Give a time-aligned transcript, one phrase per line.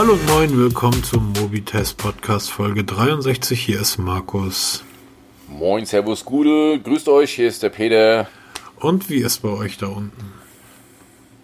[0.00, 3.60] Hallo und moin, willkommen zum Mobitest Podcast Folge 63.
[3.60, 4.82] Hier ist Markus.
[5.46, 8.26] Moin, Servus, Gude, grüßt euch, hier ist der Peter.
[8.78, 10.32] Und wie ist bei euch da unten?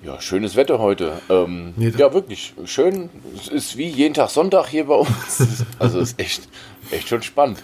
[0.03, 1.21] Ja, schönes Wetter heute.
[1.29, 3.11] Ähm, Nee, ja, wirklich schön.
[3.37, 5.67] Es ist wie jeden Tag Sonntag hier bei uns.
[5.79, 6.49] Also es ist echt,
[6.91, 7.63] echt schon spannend.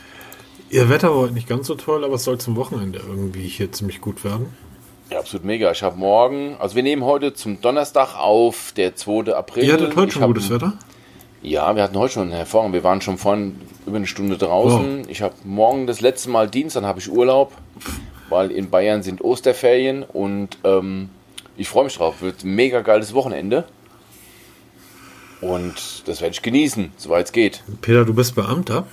[0.69, 3.73] Ihr Wetter war heute nicht ganz so toll, aber es soll zum Wochenende irgendwie hier
[3.73, 4.53] ziemlich gut werden.
[5.11, 5.71] Ja, absolut mega.
[5.73, 9.35] Ich habe morgen, also wir nehmen heute zum Donnerstag auf, der 2.
[9.35, 9.65] April.
[9.65, 10.73] Ihr hattet heute Ich schon hab- gutes Wetter?
[11.43, 12.73] Ja, wir hatten heute schon hervorragend.
[12.73, 15.09] Wir waren schon vorhin über eine Stunde draußen.
[15.09, 17.53] Ich habe morgen das letzte Mal Dienst, dann habe ich Urlaub,
[18.29, 21.11] weil in Bayern sind Osterferien und ähm,
[21.57, 22.23] ich freue mich drauf.
[22.23, 23.65] Wird ein mega geiles Wochenende.
[25.41, 27.65] Und das werde ich genießen, soweit es geht.
[27.81, 28.87] Peter, du bist Beamter.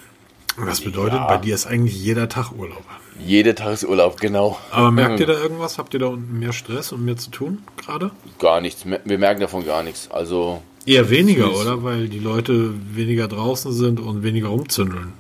[0.68, 1.28] Was bedeutet, Ja.
[1.28, 2.84] bei dir ist eigentlich jeder Tag Urlaub.
[3.26, 4.58] Jeder Tag ist Urlaub, genau.
[4.72, 5.78] Aber merkt ihr da irgendwas?
[5.78, 8.12] Habt ihr da unten mehr Stress und mehr zu tun gerade?
[8.40, 8.86] Gar nichts.
[8.86, 10.10] Wir merken davon gar nichts.
[10.12, 11.84] Also, Eher weniger, oder?
[11.84, 15.14] Weil die Leute weniger draußen sind und weniger rumzündeln.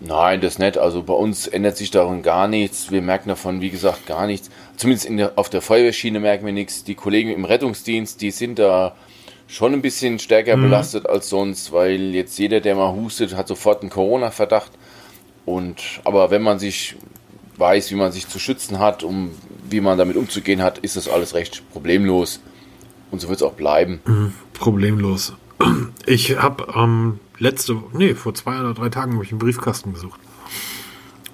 [0.00, 0.78] nein, das nicht.
[0.78, 2.90] Also bei uns ändert sich darin gar nichts.
[2.90, 4.50] Wir merken davon, wie gesagt, gar nichts.
[4.76, 6.84] Zumindest in der, auf der Feuerwehrschiene merken wir nichts.
[6.84, 8.94] Die Kollegen im Rettungsdienst, die sind da
[9.46, 13.80] schon ein bisschen stärker belastet als sonst, weil jetzt jeder, der mal hustet, hat sofort
[13.80, 14.72] einen Corona-Verdacht.
[15.48, 16.94] Und aber wenn man sich
[17.56, 19.30] weiß, wie man sich zu schützen hat, um
[19.70, 22.40] wie man damit umzugehen hat, ist das alles recht problemlos.
[23.10, 24.32] Und so wird es auch bleiben.
[24.52, 25.32] Problemlos.
[26.06, 30.20] Ich habe ähm, letzte, nee, vor zwei oder drei Tagen habe ich einen Briefkasten gesucht.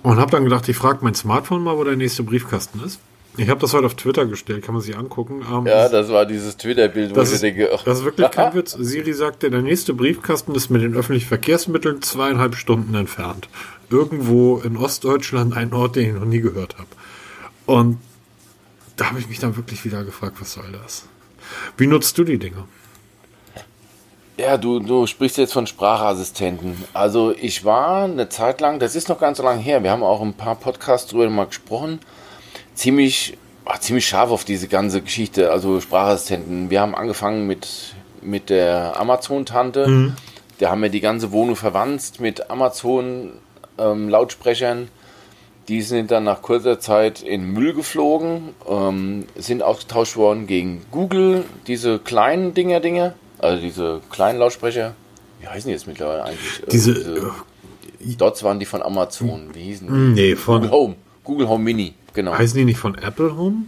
[0.03, 3.01] Und habe dann gedacht, ich frage mein Smartphone mal, wo der nächste Briefkasten ist.
[3.37, 5.45] Ich habe das heute auf Twitter gestellt, kann man sich angucken.
[5.51, 8.31] Ähm, Ja, das war dieses Twitter-Bild, wo das, ich ist, denke, ach, das ist wirklich
[8.31, 8.77] kein Witz.
[8.79, 13.49] Siri sagte, der nächste Briefkasten ist mit den öffentlichen Verkehrsmitteln zweieinhalb Stunden entfernt.
[13.91, 16.89] Irgendwo in Ostdeutschland, ein Ort, den ich noch nie gehört habe.
[17.67, 17.99] Und
[18.97, 21.07] da habe ich mich dann wirklich wieder gefragt, was soll das?
[21.77, 22.65] Wie nutzt du die Dinge?
[24.37, 26.83] Ja, du, du sprichst jetzt von Sprachassistenten.
[26.93, 30.03] Also ich war eine Zeit lang, das ist noch ganz so lange her, wir haben
[30.03, 32.01] auch ein paar Podcasts drüber mal gesprochen,
[32.75, 36.69] ziemlich, ah, ziemlich scharf auf diese ganze Geschichte, also Sprachassistenten.
[36.69, 40.15] Wir haben angefangen mit, mit der Amazon-Tante,
[40.59, 42.51] da haben wir die ganze Wohnung verwandt mit
[43.77, 44.89] Amazon-Lautsprechern.
[45.69, 51.45] die sind dann nach kurzer Zeit in Müll geflogen, ähm, sind ausgetauscht worden gegen Google,
[51.67, 54.95] diese kleinen Dinger, Dinger, also diese kleinen Lautsprecher.
[55.41, 56.63] Wie heißen die jetzt mittlerweile eigentlich?
[56.67, 57.33] Äh, Diese,
[58.19, 59.55] Dots waren die von Amazon.
[59.55, 60.21] Wie hießen die?
[60.21, 60.95] Nee, Google von, Home.
[61.25, 62.37] Google Home Mini, genau.
[62.37, 63.65] heißen die nicht von Apple Home?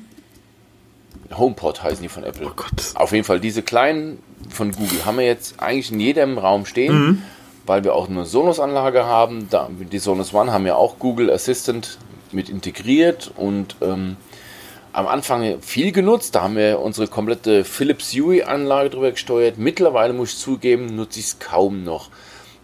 [1.34, 2.47] HomePod heißen die von Apple.
[2.47, 2.93] Oh Gott.
[2.95, 4.19] Auf jeden Fall, diese kleinen
[4.50, 7.22] von Google haben wir jetzt eigentlich in jedem Raum stehen,
[7.66, 9.49] weil wir auch eine Sonos-Anlage haben.
[9.50, 11.99] Da, die Sonos One haben ja auch Google Assistant
[12.32, 14.16] mit integriert und ähm,
[14.93, 16.34] am Anfang viel genutzt.
[16.34, 19.59] Da haben wir unsere komplette Philips Hue-Anlage drüber gesteuert.
[19.59, 22.09] Mittlerweile muss ich zugeben, nutze ich es kaum noch.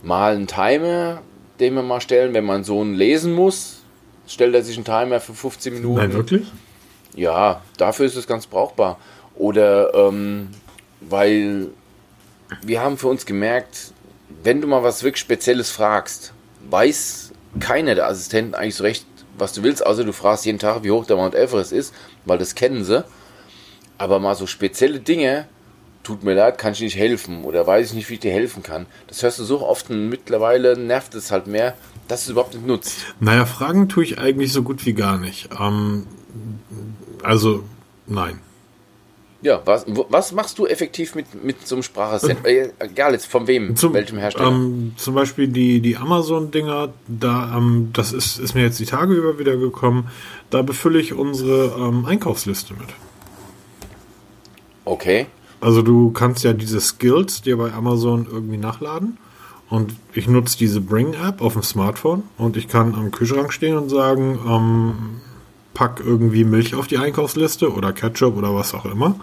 [0.02, 1.20] Mal einen Timer,
[1.60, 3.82] den wir mal stellen, wenn mein Sohn lesen muss,
[4.26, 5.96] stellt er sich einen Timer für 15 Minuten.
[5.96, 6.46] Nein, wirklich?
[7.14, 8.98] Ja, dafür ist es ganz brauchbar.
[9.36, 10.48] Oder ähm,
[11.00, 11.68] weil
[12.62, 13.91] wir haben für uns gemerkt,
[14.42, 16.32] wenn du mal was wirklich Spezielles fragst,
[16.70, 19.06] weiß keiner der Assistenten eigentlich so recht,
[19.38, 21.94] was du willst, außer du fragst jeden Tag, wie hoch der Mount Everest ist,
[22.24, 23.04] weil das kennen sie.
[23.98, 25.46] Aber mal so spezielle Dinge,
[26.02, 28.62] tut mir leid, kann ich nicht helfen oder weiß ich nicht, wie ich dir helfen
[28.62, 28.86] kann.
[29.06, 31.76] Das hörst du so oft und mittlerweile nervt es halt mehr,
[32.08, 32.96] dass du es überhaupt nicht nutzt.
[33.20, 35.50] Naja, Fragen tue ich eigentlich so gut wie gar nicht.
[35.58, 36.06] Ähm,
[37.22, 37.64] also,
[38.06, 38.40] nein.
[39.42, 42.46] Ja, was, was machst du effektiv mit, mit so einem Sprachassistent?
[42.46, 44.48] Äh, egal jetzt von wem, Zum, welchem Hersteller.
[44.48, 49.14] Ähm, zum Beispiel die, die Amazon-Dinger, da, ähm, das ist, ist mir jetzt die Tage
[49.14, 50.08] über wieder gekommen,
[50.50, 52.88] da befülle ich unsere ähm, Einkaufsliste mit.
[54.84, 55.26] okay.
[55.60, 59.16] Also du kannst ja diese Skills dir bei Amazon irgendwie nachladen
[59.70, 63.88] und ich nutze diese Bring-App auf dem Smartphone und ich kann am Kühlschrank stehen und
[63.88, 65.20] sagen, ähm,
[65.74, 69.16] pack irgendwie Milch auf die Einkaufsliste oder Ketchup oder was auch immer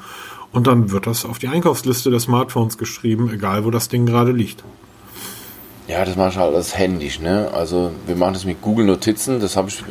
[0.51, 4.31] und dann wird das auf die Einkaufsliste des Smartphones geschrieben, egal wo das Ding gerade
[4.31, 4.63] liegt.
[5.87, 7.49] Ja, das mache ich halt alles händisch, ne?
[7.53, 9.83] Also wir machen das mit Google Notizen, das habe ich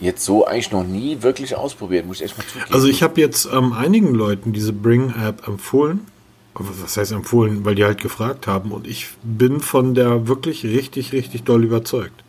[0.00, 2.72] jetzt so eigentlich noch nie wirklich ausprobiert, muss ich echt mal zugeben.
[2.72, 6.06] Also ich habe jetzt ähm, einigen Leuten diese Bring-App empfohlen.
[6.54, 7.64] Was heißt empfohlen?
[7.64, 8.72] Weil die halt gefragt haben.
[8.72, 12.24] Und ich bin von der wirklich richtig, richtig doll überzeugt.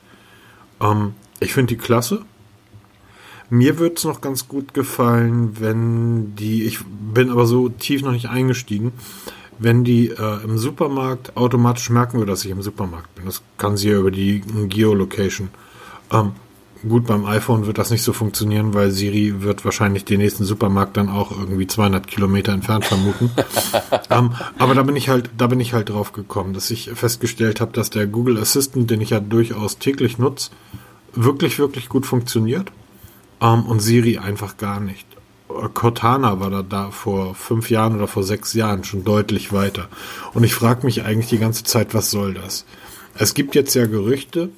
[0.82, 2.22] Ähm, ich finde die klasse.
[3.50, 8.12] Mir wird es noch ganz gut gefallen, wenn die, ich bin aber so tief noch
[8.12, 8.92] nicht eingestiegen,
[9.58, 13.26] wenn die äh, im Supermarkt automatisch merken würde, dass ich im Supermarkt bin.
[13.26, 15.50] Das kann sie ja über die Geolocation.
[16.12, 16.32] Ähm,
[16.88, 20.96] gut, beim iPhone wird das nicht so funktionieren, weil Siri wird wahrscheinlich den nächsten Supermarkt
[20.96, 23.32] dann auch irgendwie 200 Kilometer entfernt vermuten.
[24.10, 27.60] ähm, aber da bin ich halt, da bin ich halt drauf gekommen, dass ich festgestellt
[27.60, 30.52] habe, dass der Google Assistant, den ich ja durchaus täglich nutze,
[31.14, 32.72] wirklich, wirklich gut funktioniert.
[33.42, 35.06] Ähm, und Siri einfach gar nicht.
[35.74, 39.88] Cortana war da, da vor fünf Jahren oder vor sechs Jahren schon deutlich weiter.
[40.34, 42.66] Und ich frage mich eigentlich die ganze Zeit, was soll das?
[43.16, 44.50] Es gibt jetzt ja Gerüchte,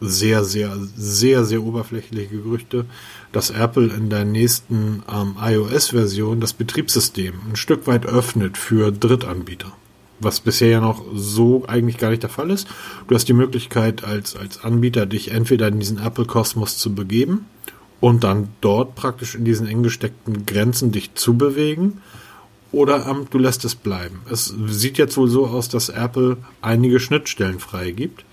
[0.00, 2.84] sehr, sehr, sehr, sehr oberflächliche Gerüchte,
[3.30, 9.72] dass Apple in der nächsten ähm, iOS-Version das Betriebssystem ein Stück weit öffnet für Drittanbieter.
[10.18, 12.68] Was bisher ja noch so eigentlich gar nicht der Fall ist.
[13.08, 17.46] Du hast die Möglichkeit als, als Anbieter dich entweder in diesen Apple-Kosmos zu begeben
[18.02, 22.02] und dann dort praktisch in diesen eng gesteckten Grenzen dich zu bewegen
[22.70, 24.20] oder ähm, du lässt es bleiben.
[24.30, 28.26] Es sieht jetzt wohl so aus, dass Apple einige Schnittstellen freigibt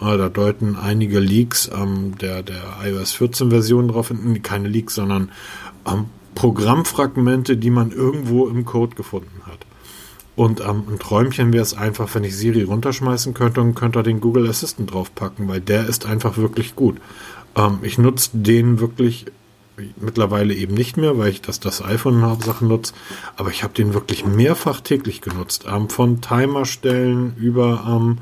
[0.00, 4.94] Ah, da deuten einige Leaks ähm, der, der iOS 14 Version drauf hin, keine Leaks,
[4.94, 5.30] sondern
[5.86, 9.58] ähm, Programmfragmente, die man irgendwo im Code gefunden hat.
[10.36, 14.22] Und ähm, ein Träumchen wäre es einfach, wenn ich Siri runterschmeißen könnte und könnte den
[14.22, 16.96] Google Assistant draufpacken, weil der ist einfach wirklich gut.
[17.56, 19.26] Ähm, ich nutze den wirklich
[19.96, 22.92] mittlerweile eben nicht mehr, weil ich das, das iPhone Hauptsache nutze,
[23.36, 25.64] aber ich habe den wirklich mehrfach täglich genutzt.
[25.68, 28.18] Ähm, von Timerstellen über ähm,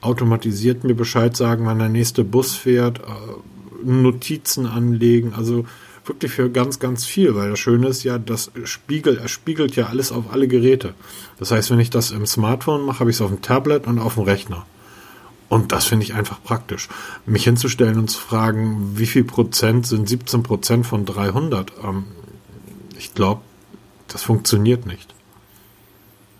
[0.00, 3.02] automatisiert mir Bescheid sagen, wann der nächste Bus fährt, äh,
[3.84, 5.64] Notizen anlegen, also
[6.04, 9.86] wirklich für ganz, ganz viel, weil das Schöne ist ja, das spiegelt, er spiegelt ja
[9.86, 10.94] alles auf alle Geräte.
[11.38, 13.98] Das heißt, wenn ich das im Smartphone mache, habe ich es auf dem Tablet und
[13.98, 14.66] auf dem Rechner.
[15.48, 16.88] Und das finde ich einfach praktisch.
[17.24, 21.72] Mich hinzustellen und zu fragen, wie viel Prozent sind 17 Prozent von 300?
[21.82, 22.04] Ähm,
[22.98, 23.40] ich glaube,
[24.08, 25.14] das funktioniert nicht.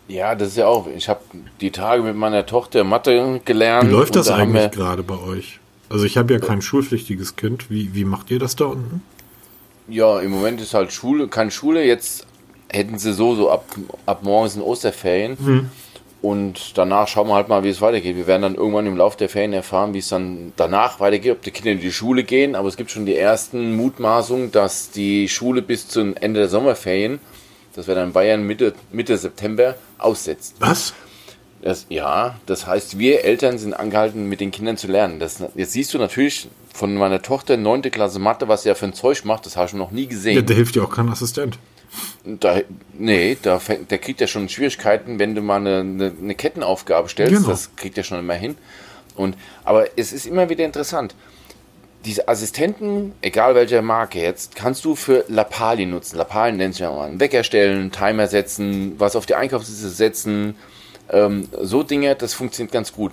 [0.09, 0.87] Ja, das ist ja auch.
[0.89, 1.21] Ich habe
[1.61, 3.89] die Tage mit meiner Tochter Mathe gelernt.
[3.89, 5.61] Wie läuft das da eigentlich gerade bei euch?
[5.91, 7.71] Also ich habe ja kein schulpflichtiges Kind.
[7.71, 9.03] Wie, wie macht ihr das da unten?
[9.87, 11.85] Ja, im Moment ist halt Schule, keine Schule.
[11.85, 12.27] Jetzt
[12.71, 13.65] hätten sie so, so ab,
[14.05, 15.39] ab morgens in Osterferien.
[15.39, 15.71] Hm.
[16.21, 18.17] Und danach schauen wir halt mal, wie es weitergeht.
[18.17, 21.43] Wir werden dann irgendwann im Laufe der Ferien erfahren, wie es dann danach weitergeht, ob
[21.43, 22.57] die Kinder in die Schule gehen.
[22.57, 27.21] Aber es gibt schon die ersten Mutmaßungen, dass die Schule bis zum Ende der Sommerferien
[27.79, 30.57] das wäre dann Bayern Mitte, Mitte September, aussetzt.
[30.59, 30.95] Was?
[31.63, 35.21] Das, ja, das heißt, wir Eltern sind angehalten, mit den Kindern zu lernen.
[35.21, 37.83] Das, jetzt siehst du natürlich von meiner Tochter 9.
[37.83, 40.35] Klasse Mathe, was sie ja für ein Zeug macht, das habe ich noch nie gesehen.
[40.35, 41.61] Ja, da hilft dir auch kein Assistent.
[42.25, 42.61] Da,
[42.93, 47.35] nee, da, der kriegt ja schon Schwierigkeiten, wenn du mal eine, eine, eine Kettenaufgabe stellst.
[47.35, 47.49] Genau.
[47.49, 48.57] Das kriegt er schon immer hin.
[49.17, 51.15] Und, aber es ist immer wieder interessant
[52.05, 56.17] diese Assistenten, egal welcher Marke jetzt, kannst du für Lappalien nutzen.
[56.17, 60.55] Lappalien nennt sich ja mal einen Wecker stellen, Timer setzen, was auf die Einkaufsliste setzen.
[61.11, 63.13] Ähm, so Dinge, das funktioniert ganz gut.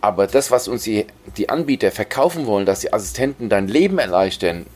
[0.00, 1.06] Aber das, was uns die,
[1.36, 4.66] die Anbieter verkaufen wollen, dass die Assistenten dein Leben erleichtern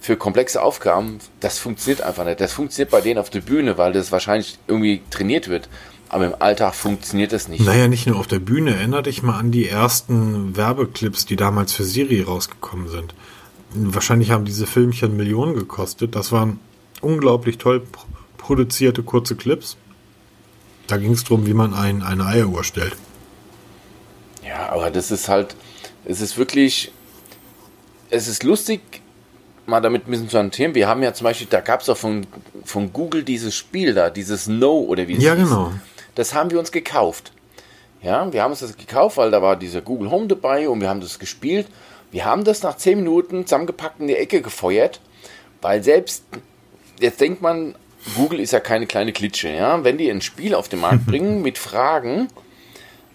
[0.00, 2.40] für komplexe Aufgaben, das funktioniert einfach nicht.
[2.40, 5.68] Das funktioniert bei denen auf der Bühne, weil das wahrscheinlich irgendwie trainiert wird.
[6.08, 7.64] Aber im Alltag funktioniert das nicht.
[7.64, 8.74] Naja, nicht nur auf der Bühne.
[8.74, 13.14] Erinner dich mal an die ersten Werbeclips, die damals für Siri rausgekommen sind.
[13.72, 16.16] Wahrscheinlich haben diese Filmchen Millionen gekostet.
[16.16, 16.58] Das waren
[17.00, 17.82] unglaublich toll
[18.38, 19.76] produzierte kurze Clips.
[20.88, 22.96] Da ging es darum, wie man ein, eine Eieruhr stellt.
[24.44, 25.54] Ja, aber das ist halt,
[26.04, 26.90] es ist wirklich,
[28.08, 28.80] es ist lustig,
[29.70, 30.74] mal damit ein bisschen zu hantieren.
[30.74, 32.26] Wir haben ja zum Beispiel, da gab es auch von,
[32.64, 35.48] von Google dieses Spiel da, dieses No oder wie es Ja, hieß.
[35.48, 35.72] genau
[36.16, 37.32] das haben wir uns gekauft.
[38.02, 40.88] Ja, wir haben uns das gekauft, weil da war dieser Google Home dabei und wir
[40.88, 41.66] haben das gespielt.
[42.10, 45.00] Wir haben das nach 10 Minuten zusammengepackt in die Ecke gefeuert,
[45.62, 46.24] weil selbst,
[46.98, 47.74] jetzt denkt man,
[48.16, 49.84] Google ist ja keine kleine Klitsche, ja.
[49.84, 52.28] Wenn die ein Spiel auf den Markt bringen mit Fragen,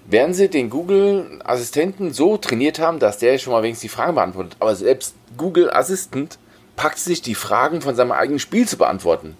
[0.07, 4.55] werden sie den Google-Assistenten so trainiert haben, dass der schon mal wenigstens die Fragen beantwortet.
[4.59, 6.37] Aber selbst Google Assistant
[6.75, 9.37] packt sich die Fragen von seinem eigenen Spiel zu beantworten.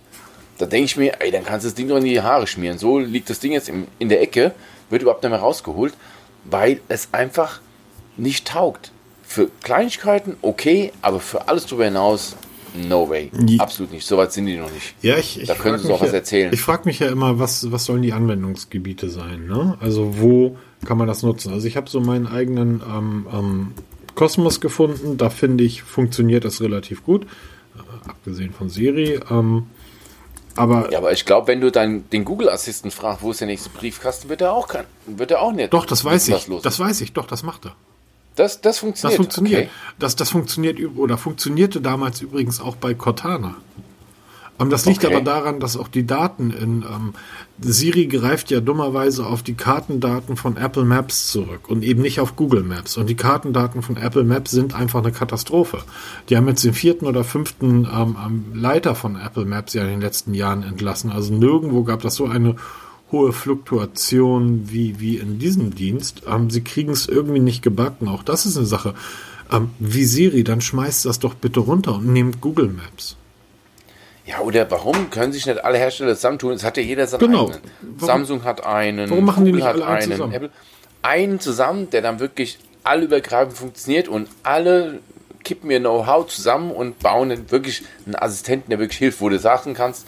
[0.58, 2.78] Da denke ich mir, ey, dann kannst du das Ding doch in die Haare schmieren.
[2.78, 4.54] So liegt das Ding jetzt im, in der Ecke,
[4.90, 5.94] wird überhaupt nicht mehr rausgeholt,
[6.46, 7.60] weil es einfach
[8.16, 8.92] nicht taugt.
[9.24, 12.36] Für Kleinigkeiten okay, aber für alles darüber hinaus
[12.90, 13.32] No way.
[13.58, 14.06] Absolut nicht.
[14.06, 14.96] Soweit sind die noch nicht.
[15.02, 16.52] Ja, ich, ich da können sie auch was erzählen.
[16.54, 19.48] Ich frage mich ja immer, was, was sollen die Anwendungsgebiete sein?
[19.48, 19.78] Ne?
[19.80, 21.54] Also wo kann man das nutzen?
[21.54, 23.74] Also ich habe so meinen eigenen ähm, ähm,
[24.16, 25.18] Kosmos gefunden.
[25.18, 27.24] Da finde ich, funktioniert das relativ gut.
[27.76, 29.20] Äh, abgesehen von Siri.
[29.30, 29.68] Ähm,
[30.56, 33.48] aber, ja, aber ich glaube, wenn du dann den Google Assistent fragst, wo ist der
[33.48, 35.74] nächste Briefkasten, wird er auch kann, wird er auch nicht.
[35.74, 36.48] Doch, das weiß ich.
[36.64, 37.14] Das weiß ich.
[37.14, 37.76] Doch, das macht er.
[38.36, 39.12] Das, das funktioniert.
[39.12, 39.62] Das funktioniert.
[39.62, 39.70] Okay.
[40.00, 43.56] Das, das funktioniert oder funktionierte damals übrigens auch bei Cortana.
[44.60, 45.14] Ähm, das liegt okay.
[45.14, 47.14] aber daran, dass auch die Daten in ähm,
[47.60, 52.36] Siri greift ja dummerweise auf die Kartendaten von Apple Maps zurück und eben nicht auf
[52.36, 52.98] Google Maps.
[52.98, 55.80] Und die Kartendaten von Apple Maps sind einfach eine Katastrophe.
[56.30, 60.02] Die haben jetzt den vierten oder fünften ähm, Leiter von Apple Maps ja in den
[60.02, 61.12] letzten Jahren entlassen.
[61.12, 62.56] Also nirgendwo gab das so eine
[63.12, 66.24] hohe Fluktuation wie, wie in diesem Dienst.
[66.28, 68.08] Ähm, sie kriegen es irgendwie nicht gebacken.
[68.08, 68.96] Auch das ist eine Sache.
[69.52, 73.16] Ähm, wie Siri, dann schmeißt das doch bitte runter und nehmt Google Maps.
[74.26, 76.54] Ja, oder warum können sich nicht alle Hersteller zusammentun?
[76.54, 77.46] Es hat ja jeder seinen genau.
[77.46, 77.62] eigenen.
[77.82, 80.34] Warum, Samsung hat einen, warum machen Google die nicht hat alle einen, zusammen?
[80.34, 80.50] Apple.
[81.04, 85.00] Einen zusammen, der dann wirklich allübergreifend funktioniert und alle
[85.44, 89.38] kippen ihr Know-how zusammen und bauen dann wirklich einen Assistenten, der wirklich hilft, wo du
[89.38, 90.08] sagen kannst,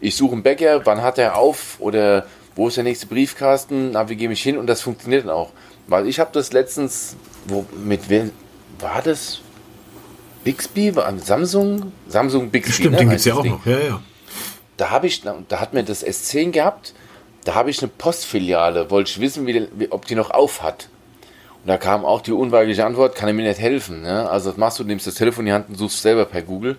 [0.00, 4.30] ich suche einen Bäcker, wann hat er auf oder wo ist der nächste Briefkasten, navigiere
[4.30, 5.50] mich hin und das funktioniert dann auch.
[5.86, 7.16] Weil ich habe das letztens,
[7.46, 8.30] wo, mit wem
[8.78, 9.40] war das?
[10.46, 12.72] Bixby, war Samsung, Samsung Bixby.
[12.72, 13.50] Stimmt, ne, den gibt es ja auch Ding.
[13.50, 14.00] noch, ja, ja.
[14.76, 16.94] Da habe ich, da hat mir das S10 gehabt,
[17.42, 20.88] da habe ich eine Postfiliale, wollte ich wissen, wie, wie, ob die noch auf hat.
[21.64, 24.02] Und da kam auch die unweigerliche Antwort, kann er mir nicht helfen.
[24.02, 24.30] Ne?
[24.30, 26.78] Also was machst du, nimmst das Telefon in die Hand und suchst selber per Google.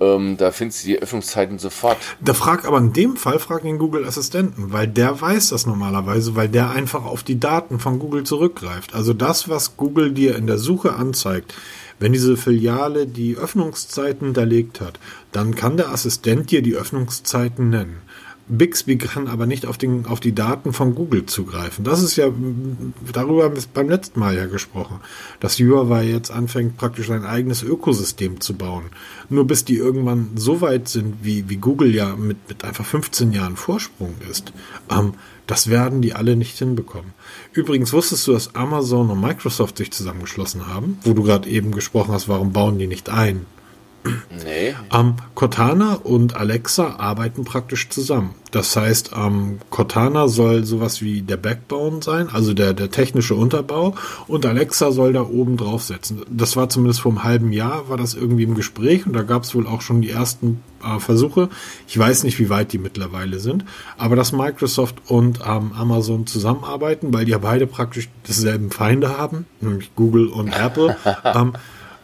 [0.00, 1.96] Ähm, da findest du die Öffnungszeiten sofort.
[2.20, 6.36] Da frag aber in dem Fall frag den Google Assistenten, weil der weiß das normalerweise,
[6.36, 8.94] weil der einfach auf die Daten von Google zurückgreift.
[8.94, 11.54] Also das, was Google dir in der Suche anzeigt,
[11.98, 14.98] wenn diese Filiale die Öffnungszeiten hinterlegt hat,
[15.32, 18.02] dann kann der Assistent dir die Öffnungszeiten nennen.
[18.46, 21.82] Bixby kann aber nicht auf, den, auf die Daten von Google zugreifen.
[21.82, 22.26] Das ist ja,
[23.12, 25.00] darüber haben wir beim letzten Mal ja gesprochen,
[25.40, 28.84] dass Huawei jetzt anfängt, praktisch ein eigenes Ökosystem zu bauen.
[29.30, 33.32] Nur bis die irgendwann so weit sind, wie, wie Google ja mit, mit einfach 15
[33.32, 34.52] Jahren Vorsprung ist,
[34.90, 35.14] ähm,
[35.46, 37.12] das werden die alle nicht hinbekommen.
[37.54, 42.12] Übrigens wusstest du, dass Amazon und Microsoft sich zusammengeschlossen haben, wo du gerade eben gesprochen
[42.12, 43.46] hast, warum bauen die nicht ein?
[44.44, 44.74] Nee.
[44.92, 48.34] Ähm, Cortana und Alexa arbeiten praktisch zusammen.
[48.50, 53.94] Das heißt, ähm, Cortana soll sowas wie der Backbone sein, also der, der technische Unterbau,
[54.28, 56.22] und Alexa soll da oben draufsetzen.
[56.30, 59.44] Das war zumindest vor einem halben Jahr, war das irgendwie im Gespräch und da gab
[59.44, 61.48] es wohl auch schon die ersten äh, Versuche.
[61.88, 63.64] Ich weiß nicht, wie weit die mittlerweile sind,
[63.96, 69.46] aber dass Microsoft und ähm, Amazon zusammenarbeiten, weil die ja beide praktisch dieselben Feinde haben,
[69.60, 71.54] nämlich Google und Apple, ähm,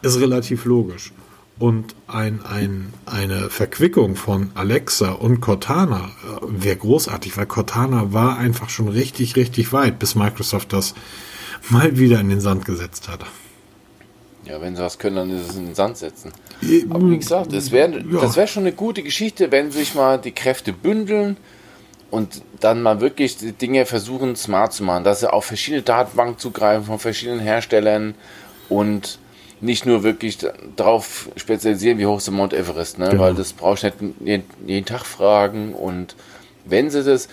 [0.01, 1.13] ist relativ logisch.
[1.61, 8.39] Und ein, ein, eine Verquickung von Alexa und Cortana äh, wäre großartig, weil Cortana war
[8.39, 10.95] einfach schon richtig, richtig weit, bis Microsoft das
[11.69, 13.19] mal wieder in den Sand gesetzt hat.
[14.43, 16.31] Ja, wenn sie was können, dann ist es in den Sand setzen.
[16.89, 18.35] Aber wie gesagt, das wäre ja.
[18.35, 21.37] wär schon eine gute Geschichte, wenn sich mal die Kräfte bündeln
[22.09, 26.39] und dann mal wirklich die Dinge versuchen, smart zu machen, dass sie auf verschiedene Datenbanken
[26.39, 28.15] zugreifen von verschiedenen Herstellern
[28.67, 29.19] und
[29.61, 30.39] nicht nur wirklich
[30.75, 33.09] darauf spezialisieren, wie hoch ist der Mount Everest, ne?
[33.09, 33.23] Genau.
[33.23, 36.15] weil das brauchst du nicht jeden, jeden Tag fragen und
[36.65, 37.27] wenn sie das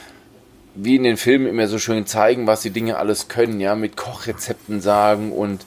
[0.75, 3.97] wie in den Filmen immer so schön zeigen, was die Dinge alles können, ja, mit
[3.97, 5.64] Kochrezepten sagen und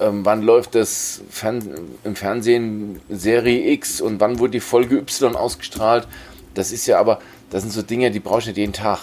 [0.00, 1.62] ähm, wann läuft das Fern
[2.04, 6.06] im Fernsehen Serie X und wann wurde die Folge Y ausgestrahlt.
[6.54, 9.00] Das ist ja aber, das sind so Dinge, die brauchst du nicht jeden Tag.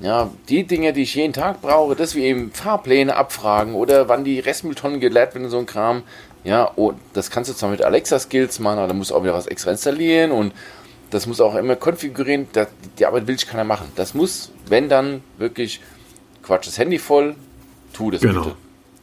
[0.00, 4.24] Ja, die Dinge, die ich jeden Tag brauche, dass wir eben Fahrpläne abfragen oder wann
[4.24, 6.02] die Restmülltonnen geleert werden, so ein Kram.
[6.42, 9.34] Ja, oh, das kannst du zwar mit Alexa-Skills machen, aber da musst du auch wieder
[9.34, 10.54] was extra installieren und
[11.10, 12.48] das muss auch immer konfigurieren.
[12.54, 13.88] Das, die Arbeit will ich keiner machen.
[13.94, 15.80] Das muss, wenn dann wirklich,
[16.42, 17.36] Quatsch, das Handy voll,
[17.92, 18.40] tu das genau.
[18.40, 18.56] bitte.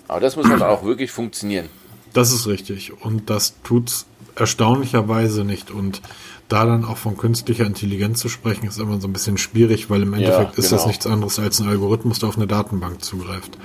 [0.07, 1.69] Aber das muss halt auch wirklich funktionieren.
[2.13, 3.03] Das ist richtig.
[3.03, 5.69] Und das tut's erstaunlicherweise nicht.
[5.69, 6.01] Und
[6.47, 10.03] da dann auch von künstlicher Intelligenz zu sprechen, ist immer so ein bisschen schwierig, weil
[10.03, 10.87] im Endeffekt ja, ist das genau.
[10.87, 13.57] nichts anderes als ein Algorithmus, der auf eine Datenbank zugreift.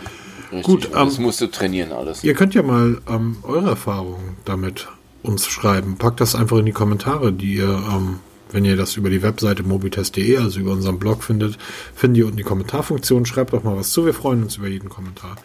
[0.51, 2.25] Richtig, Gut, ähm, das musst du trainieren alles.
[2.25, 4.89] Ihr könnt ja mal ähm, eure Erfahrungen damit
[5.23, 5.97] uns schreiben.
[5.97, 8.19] Packt das einfach in die Kommentare, die ihr, ähm,
[8.51, 11.59] wenn ihr das über die Webseite mobitest.de, also über unseren Blog findet,
[11.95, 13.25] findet ihr unten die Kommentarfunktion.
[13.25, 14.05] Schreibt doch mal was zu.
[14.05, 15.37] Wir freuen uns über jeden Kommentar.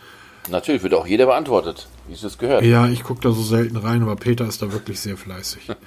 [0.50, 2.64] Natürlich wird auch jeder beantwortet, wie es das gehört.
[2.64, 5.70] Ja, ich gucke da so selten rein, aber Peter ist da wirklich sehr fleißig.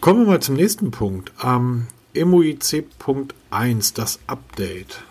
[0.00, 1.32] Kommen wir mal zum nächsten Punkt.
[1.42, 5.02] Ähm, MUIC.1, das Update.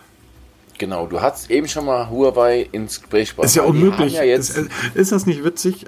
[0.78, 3.46] Genau, du hast eben schon mal Huawei ins Gespräch gebracht.
[3.46, 4.14] Ist ja unmöglich.
[4.14, 4.58] Ja ist,
[4.94, 5.86] ist, das nicht witzig?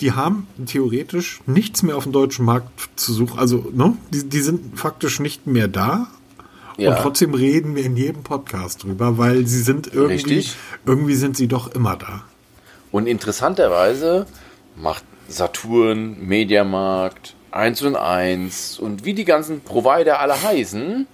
[0.00, 3.38] Die haben theoretisch nichts mehr auf dem deutschen Markt zu suchen.
[3.38, 3.96] Also, ne?
[4.10, 6.06] die, die sind faktisch nicht mehr da.
[6.76, 6.90] Ja.
[6.90, 10.54] Und trotzdem reden wir in jedem Podcast drüber, weil sie sind irgendwie, Richtig.
[10.84, 12.22] irgendwie sind sie doch immer da.
[12.92, 14.26] Und interessanterweise
[14.76, 21.06] macht Saturn, Mediamarkt, 1 und 1 und wie die ganzen Provider alle heißen,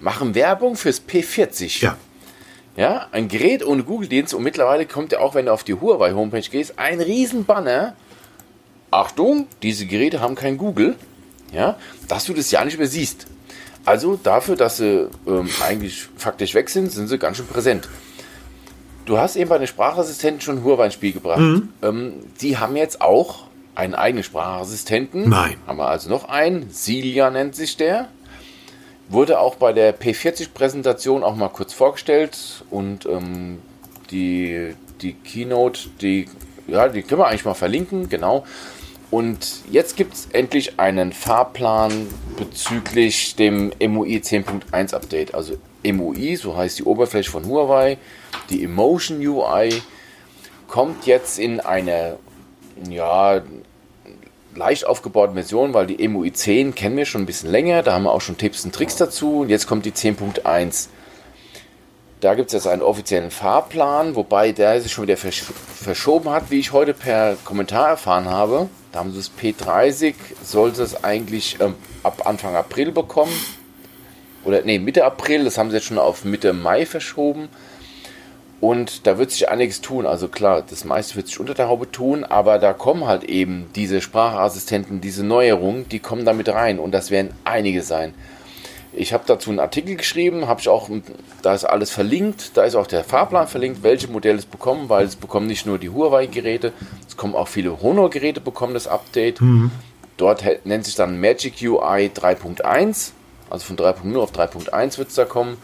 [0.00, 1.82] machen Werbung fürs P40.
[1.82, 1.96] Ja.
[2.74, 6.48] Ja, ein Gerät ohne Google-Dienst und mittlerweile kommt ja auch, wenn du auf die Huawei-Homepage
[6.50, 7.94] gehst, ein riesen Banner.
[8.90, 10.96] Achtung, diese Geräte haben kein Google.
[11.52, 11.76] Ja,
[12.08, 13.26] dass du das ja nicht mehr siehst.
[13.84, 17.88] Also dafür, dass sie ähm, eigentlich faktisch weg sind, sind sie ganz schön präsent.
[19.04, 21.40] Du hast eben bei den Sprachassistenten schon Huawei ins Spiel gebracht.
[21.40, 21.68] Mhm.
[21.82, 25.28] Ähm, die haben jetzt auch einen eigenen Sprachassistenten.
[25.28, 25.56] Nein.
[25.66, 26.70] Haben wir also noch einen.
[26.70, 28.08] Silia nennt sich der.
[29.08, 33.58] Wurde auch bei der P40-Präsentation auch mal kurz vorgestellt und ähm,
[34.10, 36.28] die, die Keynote, die,
[36.66, 38.44] ja, die können wir eigentlich mal verlinken, genau.
[39.10, 45.34] Und jetzt gibt es endlich einen Fahrplan bezüglich dem MUI 10.1 Update.
[45.34, 47.98] Also MUI, so heißt die Oberfläche von Huawei,
[48.48, 49.82] die Emotion UI,
[50.66, 52.16] kommt jetzt in eine
[52.88, 53.42] ja,
[54.54, 58.04] leicht aufgebaute Version, weil die MUI 10 kennen wir schon ein bisschen länger, da haben
[58.04, 59.40] wir auch schon Tipps und Tricks dazu.
[59.40, 60.88] Und jetzt kommt die 10.1.
[62.20, 66.50] Da gibt es jetzt einen offiziellen Fahrplan, wobei der sich schon wieder versch verschoben hat,
[66.50, 68.68] wie ich heute per Kommentar erfahren habe.
[68.92, 70.14] Da haben sie das P30,
[70.44, 71.74] sollte es eigentlich ähm,
[72.04, 73.32] ab Anfang April bekommen.
[74.44, 77.48] Oder nee, Mitte April, das haben sie jetzt schon auf Mitte Mai verschoben.
[78.62, 80.06] Und da wird sich einiges tun.
[80.06, 83.68] Also klar, das meiste wird sich unter der Haube tun, aber da kommen halt eben
[83.74, 88.14] diese Sprachassistenten, diese Neuerungen, die kommen damit rein und das werden einige sein.
[88.92, 90.88] Ich habe dazu einen Artikel geschrieben, habe ich auch,
[91.42, 95.06] da ist alles verlinkt, da ist auch der Fahrplan verlinkt, welche Modelle es bekommen, weil
[95.06, 96.72] es bekommen nicht nur die Huawei-Geräte,
[97.08, 99.40] es kommen auch viele Honor-Geräte bekommen das Update.
[100.18, 103.10] Dort nennt sich dann Magic UI 3.1,
[103.50, 105.56] also von 3.0 auf 3.1 wird es da kommen.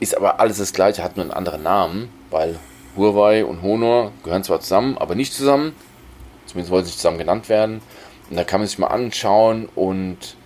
[0.00, 2.58] Ist aber alles das gleiche, hat nur einen anderen Namen, weil
[2.96, 5.74] Huawei und Honor gehören zwar zusammen, aber nicht zusammen.
[6.46, 7.80] Zumindest wollen sie nicht zusammen genannt werden.
[8.30, 9.68] Und da kann man sich mal anschauen.
[9.74, 10.36] Und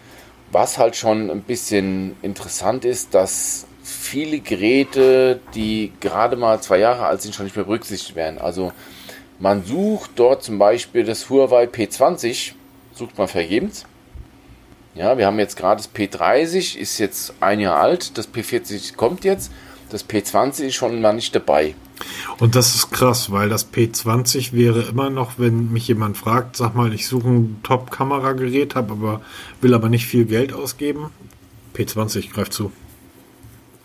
[0.50, 7.06] was halt schon ein bisschen interessant ist, dass viele Geräte, die gerade mal zwei Jahre
[7.06, 8.38] alt sind, schon nicht mehr berücksichtigt werden.
[8.38, 8.72] Also
[9.38, 12.52] man sucht dort zum Beispiel das Huawei P20,
[12.94, 13.84] sucht man vergebens.
[14.94, 19.24] Ja, wir haben jetzt gerade das P30, ist jetzt ein Jahr alt, das P40 kommt
[19.24, 19.50] jetzt,
[19.90, 21.74] das P20 ist schon mal nicht dabei.
[22.38, 26.74] Und das ist krass, weil das P20 wäre immer noch, wenn mich jemand fragt, sag
[26.74, 29.20] mal, ich suche ein Top-Kameragerät, habe aber
[29.60, 31.10] will aber nicht viel Geld ausgeben.
[31.74, 32.72] P20 greift zu.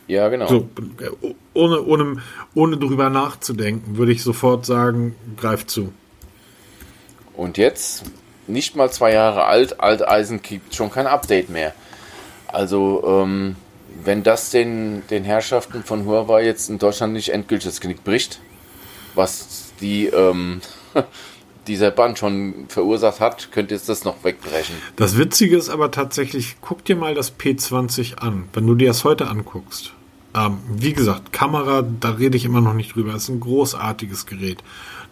[0.08, 0.48] Ja, genau.
[0.48, 1.10] So, äh,
[1.54, 2.18] ohne, ohne,
[2.54, 5.94] ohne drüber nachzudenken, würde ich sofort sagen, greift zu.
[7.36, 8.04] Und jetzt,
[8.48, 11.74] nicht mal zwei Jahre alt, Alteisen gibt schon kein Update mehr.
[12.48, 13.56] Also, ähm,
[14.04, 18.40] wenn das den, den Herrschaften von Huawei jetzt in Deutschland nicht endgültig das Knick bricht,
[19.16, 20.62] was die, ähm,
[21.68, 24.76] dieser Band schon verursacht hat, könnte jetzt das noch wegbrechen.
[24.96, 29.04] Das Witzige ist aber tatsächlich, guck dir mal das P20 an, wenn du dir das
[29.04, 29.94] heute anguckst.
[30.36, 33.16] Ähm, wie gesagt, Kamera, da rede ich immer noch nicht drüber.
[33.16, 34.60] Ist ein großartiges Gerät.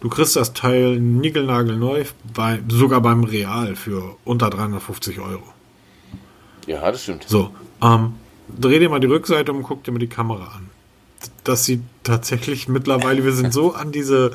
[0.00, 2.04] Du kriegst das Teil niegelnagelneu,
[2.34, 5.42] bei, sogar beim Real für unter 350 Euro.
[6.66, 7.24] Ja, das stimmt.
[7.28, 7.50] So,
[7.82, 8.14] ähm,
[8.48, 10.68] dreh dir mal die Rückseite um und guck dir mal die Kamera an.
[11.44, 14.32] Das sieht tatsächlich mittlerweile, wir sind so an diese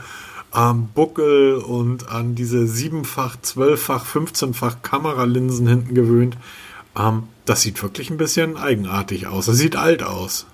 [0.55, 6.37] ähm, Buckel und an diese siebenfach, zwölffach, 15-fach Kameralinsen hinten gewöhnt.
[6.97, 9.45] Ähm, das sieht wirklich ein bisschen eigenartig aus.
[9.45, 10.45] Das sieht alt aus.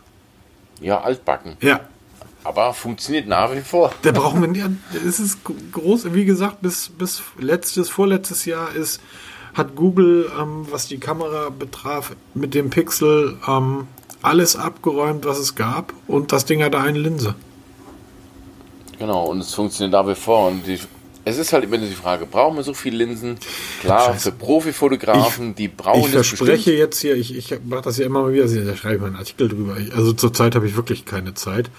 [0.82, 1.58] Ja, altbacken.
[1.62, 1.82] Ja,
[2.48, 3.92] Aber funktioniert nach wie vor.
[4.04, 4.70] Da brauchen wir ja,
[5.06, 5.40] es ist
[5.74, 9.02] groß, wie gesagt, bis, bis letztes, vorletztes Jahr ist,
[9.54, 13.88] hat Google, ähm, was die Kamera betraf, mit dem Pixel ähm,
[14.22, 17.36] alles abgeräumt, was es gab und das Ding hatte eine Linse.
[18.98, 20.48] Genau, und es funktioniert nach wie vor.
[20.48, 20.80] Und die,
[21.26, 23.38] es ist halt immer die Frage, brauchen wir so viele Linsen?
[23.82, 24.32] Klar, Scheiße.
[24.32, 28.32] für Profifotografen, die brauchen Ich verspreche jetzt hier, ich, ich mache das ja immer mal
[28.32, 29.78] wieder, da schreibe ich mal einen Artikel drüber.
[29.78, 31.70] Ich, also zurzeit habe ich wirklich keine Zeit.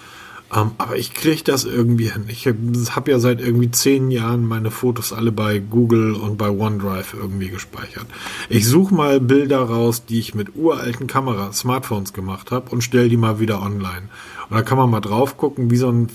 [0.54, 2.24] Ähm, aber ich kriege das irgendwie hin.
[2.28, 7.14] Ich habe ja seit irgendwie zehn Jahren meine Fotos alle bei Google und bei OneDrive
[7.14, 8.06] irgendwie gespeichert.
[8.48, 13.10] Ich suche mal Bilder raus, die ich mit uralten Kamera, Smartphones gemacht habe und stelle
[13.10, 14.08] die mal wieder online.
[14.48, 16.08] Und da kann man mal drauf gucken, wie so ein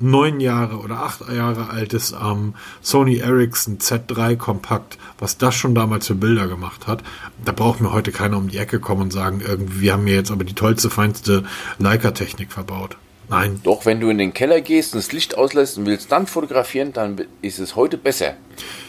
[0.00, 6.06] neun Jahre oder acht Jahre altes ähm, Sony Ericsson Z3 Kompakt, was das schon damals
[6.06, 7.02] für Bilder gemacht hat.
[7.44, 10.14] Da braucht mir heute keiner um die Ecke kommen und sagen, irgendwie, wir haben mir
[10.14, 11.44] jetzt aber die tollste, feinste
[11.78, 12.96] Leica-Technik verbaut.
[13.30, 16.26] Nein, Doch wenn du in den Keller gehst und das Licht auslässt und willst dann
[16.26, 18.34] fotografieren, dann ist es heute besser.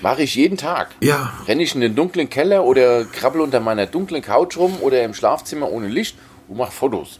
[0.02, 0.90] Mache ich jeden Tag.
[1.02, 5.04] ja, Renne ich in den dunklen Keller oder krabbel unter meiner dunklen Couch rum oder
[5.04, 7.20] im Schlafzimmer ohne Licht und mache Fotos.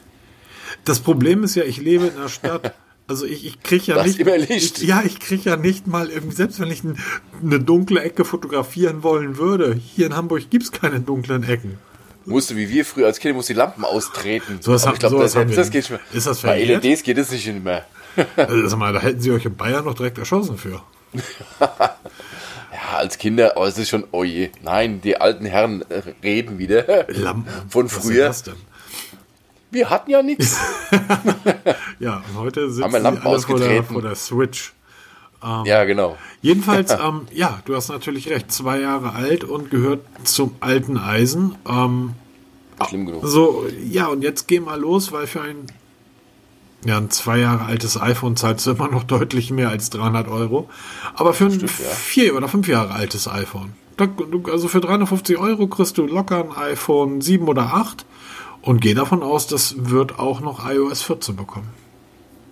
[0.84, 2.74] das Problem ist ja, ich lebe in einer Stadt.
[3.08, 4.26] Also ich, ich kriege ja Da ist nicht.
[4.26, 4.78] immer Licht.
[4.82, 6.82] Ich, ja, ich kriege ja nicht mal irgendwie, selbst wenn ich
[7.44, 9.74] eine dunkle Ecke fotografieren wollen würde.
[9.76, 11.78] Hier in Hamburg gibt es keine dunklen Ecken.
[12.26, 14.60] Musste wie wir früher als Kinder, musst die Lampen austreten.
[14.62, 15.74] Sowas Aber haben- ich glaube, sowas das, haben wir das nicht.
[15.74, 16.00] geht schon.
[16.16, 16.64] Ist das Bei?
[16.64, 17.86] LEDs geht es nicht mehr.
[18.36, 20.82] Also mal, da hätten sie euch in Bayern noch direkt erschossen für.
[22.94, 24.50] als Kinder, aber es ist schon, oh je.
[24.62, 25.84] Nein, die alten Herren
[26.24, 27.50] reden wieder Lampen.
[27.70, 28.28] von Was ist früher.
[28.28, 28.56] das denn?
[29.72, 30.58] Wir hatten ja nichts.
[32.00, 33.94] Ja, und heute sitzen Haben wir Lampen alle vor der, ausgetreten?
[33.94, 34.74] vor der Switch.
[35.44, 36.18] Ja, genau.
[36.42, 41.56] Jedenfalls, ähm, ja, du hast natürlich recht, zwei Jahre alt und gehört zum alten Eisen.
[41.68, 42.14] Ähm,
[42.88, 43.22] Schlimm genug.
[43.26, 45.68] so, ja, und jetzt geh mal los, weil für ein,
[46.86, 50.70] ja, ein zwei Jahre altes iPhone zahlst du immer noch deutlich mehr als 300 Euro.
[51.14, 51.90] Aber für ein Stimmt, ja.
[51.90, 53.74] vier oder fünf Jahre altes iPhone,
[54.52, 58.06] also für 350 Euro kriegst du locker ein iPhone 7 oder 8
[58.62, 61.70] und geh davon aus, das wird auch noch iOS 14 bekommen.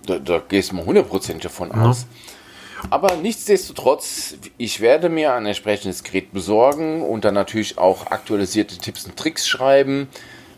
[0.05, 2.05] Da, da gehst du mal hundertprozentig davon aus.
[2.89, 9.05] Aber nichtsdestotrotz, ich werde mir ein entsprechendes Gerät besorgen und dann natürlich auch aktualisierte Tipps
[9.05, 10.07] und Tricks schreiben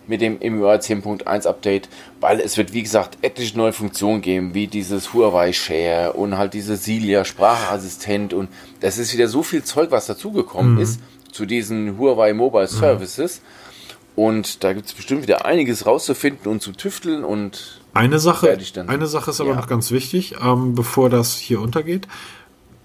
[0.08, 4.68] mit dem MUI 10.1 Update, weil es wird wie gesagt etliche neue Funktionen geben, wie
[4.68, 9.92] dieses Huawei Share und halt diese Silia Sprachassistent und das ist wieder so viel Zeug,
[9.92, 11.00] was dazugekommen ist
[11.32, 13.42] zu diesen Huawei Mobile Services.
[14.16, 19.08] Und da gibt es bestimmt wieder einiges rauszufinden und zu tüfteln und Eine Sache, eine
[19.08, 19.56] Sache ist aber Ja.
[19.58, 22.08] noch ganz wichtig, ähm, bevor das hier untergeht.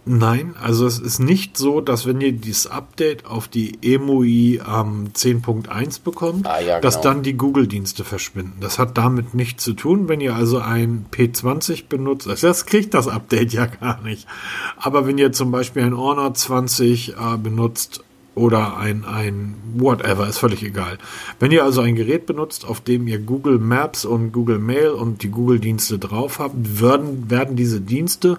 [0.09, 5.09] Nein, also es ist nicht so, dass wenn ihr dieses Update auf die EMUI ähm,
[5.12, 7.14] 10.1 bekommt, Ah, ja, dass genau.
[7.14, 8.59] dann die Google-Dienste verschwinden.
[8.61, 10.09] Das hat damit nichts zu tun.
[10.09, 14.29] Wenn ihr also ein P20 benutzt, also das kriegt das Update ja gar nicht.
[14.77, 18.05] Aber wenn ihr zum Beispiel ein Honor 20 äh, benutzt
[18.37, 20.99] oder ein, ein whatever, ist völlig egal.
[21.40, 25.22] Wenn ihr also ein Gerät benutzt, auf dem ihr Google Maps und Google Mail und
[25.22, 28.38] die Google-Dienste drauf habt, werden, werden diese Dienste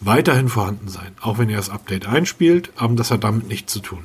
[0.00, 1.12] weiterhin vorhanden sein.
[1.20, 4.00] Auch wenn ihr das Update einspielt, aber das hat damit nichts zu tun.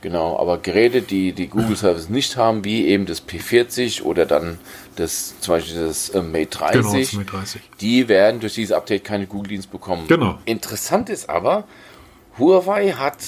[0.00, 4.58] Genau, aber Geräte, die die Google Service nicht haben, wie eben das P40 oder dann
[4.96, 7.62] das zum Beispiel das äh, Mate 30, Genau, das Mate 30.
[7.80, 10.08] die werden durch dieses Update keine Google-Dienst bekommen.
[10.08, 10.38] Genau.
[10.44, 11.68] Interessant ist aber,
[12.36, 13.18] Huawei hat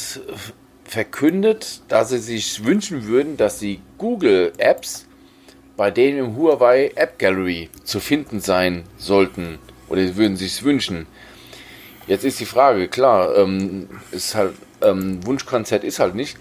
[0.84, 5.06] verkündet, dass sie sich wünschen würden, dass die Google-Apps
[5.76, 11.06] bei denen im Huawei App Gallery zu finden sein sollten oder sie würden sich wünschen.
[12.06, 16.36] Jetzt ist die Frage, klar, ähm, ist halt, ähm, Wunschkonzert ist halt nicht.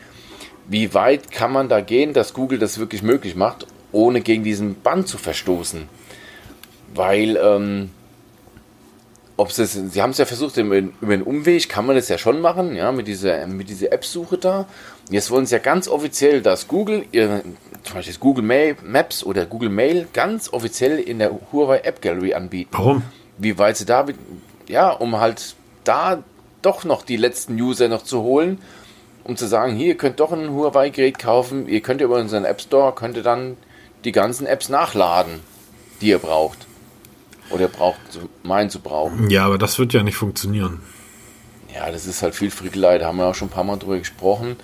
[0.67, 4.81] Wie weit kann man da gehen, dass Google das wirklich möglich macht, ohne gegen diesen
[4.81, 5.87] Bann zu verstoßen?
[6.93, 7.89] Weil, ähm,
[9.35, 12.17] ob es das, sie haben es ja versucht, über, einen Umweg kann man das ja
[12.17, 14.67] schon machen, ja, mit dieser, mit dieser App-Suche da.
[15.09, 17.41] Jetzt wollen sie ja ganz offiziell, dass Google, ihr,
[17.83, 22.33] zum Beispiel Google Mail, Maps oder Google Mail ganz offiziell in der Huawei App Gallery
[22.33, 23.03] anbieten Warum?
[23.37, 24.05] wie weit sie da,
[24.67, 26.23] ja, um halt da
[26.61, 28.59] doch noch die letzten User noch zu holen,
[29.23, 32.61] um zu sagen, hier, ihr könnt doch ein Huawei-Gerät kaufen, ihr könnt über unseren App
[32.61, 33.57] Store, könnt ihr dann
[34.03, 35.39] die ganzen Apps nachladen,
[36.01, 36.67] die ihr braucht.
[37.49, 37.99] Oder braucht,
[38.43, 39.29] meinen zu brauchen.
[39.29, 40.81] Ja, aber das wird ja nicht funktionieren.
[41.73, 43.97] Ja, das ist halt viel Frickelei, da haben wir auch schon ein paar Mal drüber
[43.97, 44.57] gesprochen.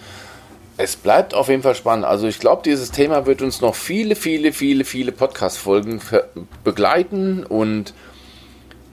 [0.78, 2.06] Es bleibt auf jeden Fall spannend.
[2.06, 6.00] Also ich glaube, dieses Thema wird uns noch viele, viele, viele, viele Podcast-Folgen
[6.64, 7.94] begleiten und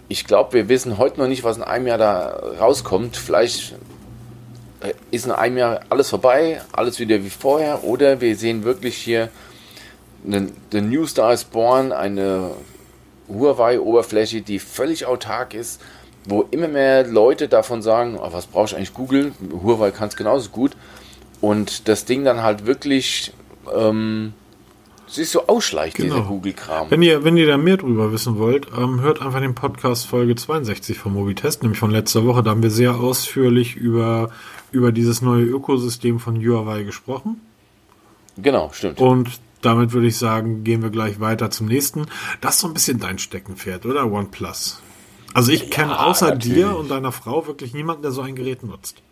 [0.09, 3.17] ich glaube, wir wissen heute noch nicht, was in einem Jahr da rauskommt.
[3.17, 3.75] Vielleicht
[4.81, 8.97] äh, ist in einem Jahr alles vorbei, alles wieder wie vorher oder wir sehen wirklich
[8.97, 9.29] hier
[10.25, 12.51] The New Star is Born, eine
[13.29, 15.81] Huawei-Oberfläche, die völlig autark ist,
[16.25, 19.33] wo immer mehr Leute davon sagen, oh, was brauche ich eigentlich Google?
[19.63, 20.73] Huawei kann es genauso gut.
[21.41, 23.33] Und das Ding dann halt wirklich
[23.75, 24.33] ähm,
[25.07, 26.29] sich so ausschleicht, dieser Genau.
[26.29, 26.91] Google-Kram.
[26.91, 30.35] Wenn ihr, wenn ihr da mehr drüber wissen wollt, ähm, hört einfach den Podcast Folge
[30.35, 32.43] 62 vom Mobitest, nämlich von letzter Woche.
[32.43, 34.31] Da haben wir sehr ausführlich über,
[34.73, 37.41] über dieses neue Ökosystem von Huawei gesprochen.
[38.37, 39.01] Genau, stimmt.
[39.01, 39.31] Und
[39.67, 42.07] damit würde ich sagen, gehen wir gleich weiter zum nächsten.
[42.41, 44.11] Das ist so ein bisschen dein Steckenpferd, oder?
[44.11, 44.81] OnePlus.
[45.35, 46.57] Also ich kenne außer natürlich.
[46.57, 49.03] dir und deiner Frau wirklich niemanden, der so ein Gerät nutzt.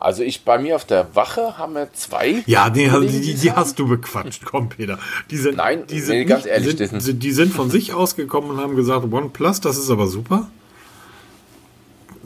[0.00, 2.42] Also ich bei mir auf der Wache haben wir zwei.
[2.46, 4.44] Ja, die, die, die, die hast du bequatscht.
[4.50, 4.98] Komm, Peter.
[5.30, 8.50] Die sind, Nein, die sind nee, ganz ehrlich, das sind, die sind von sich ausgekommen
[8.50, 10.48] und haben gesagt, OnePlus, das ist aber super.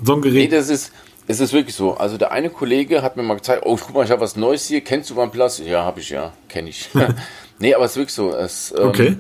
[0.03, 0.53] So ein Nee, Gerät.
[0.53, 0.93] das ist,
[1.27, 1.95] es ist wirklich so.
[1.97, 4.67] Also der eine Kollege hat mir mal gezeigt, oh, guck mal, ich habe was Neues
[4.67, 4.81] hier.
[4.81, 5.59] Kennst du OnePlus?
[5.59, 6.89] Ja, habe ich ja, kenne ich.
[7.59, 8.35] nee, aber es ist wirklich so.
[8.35, 9.17] Es, ähm, Okay.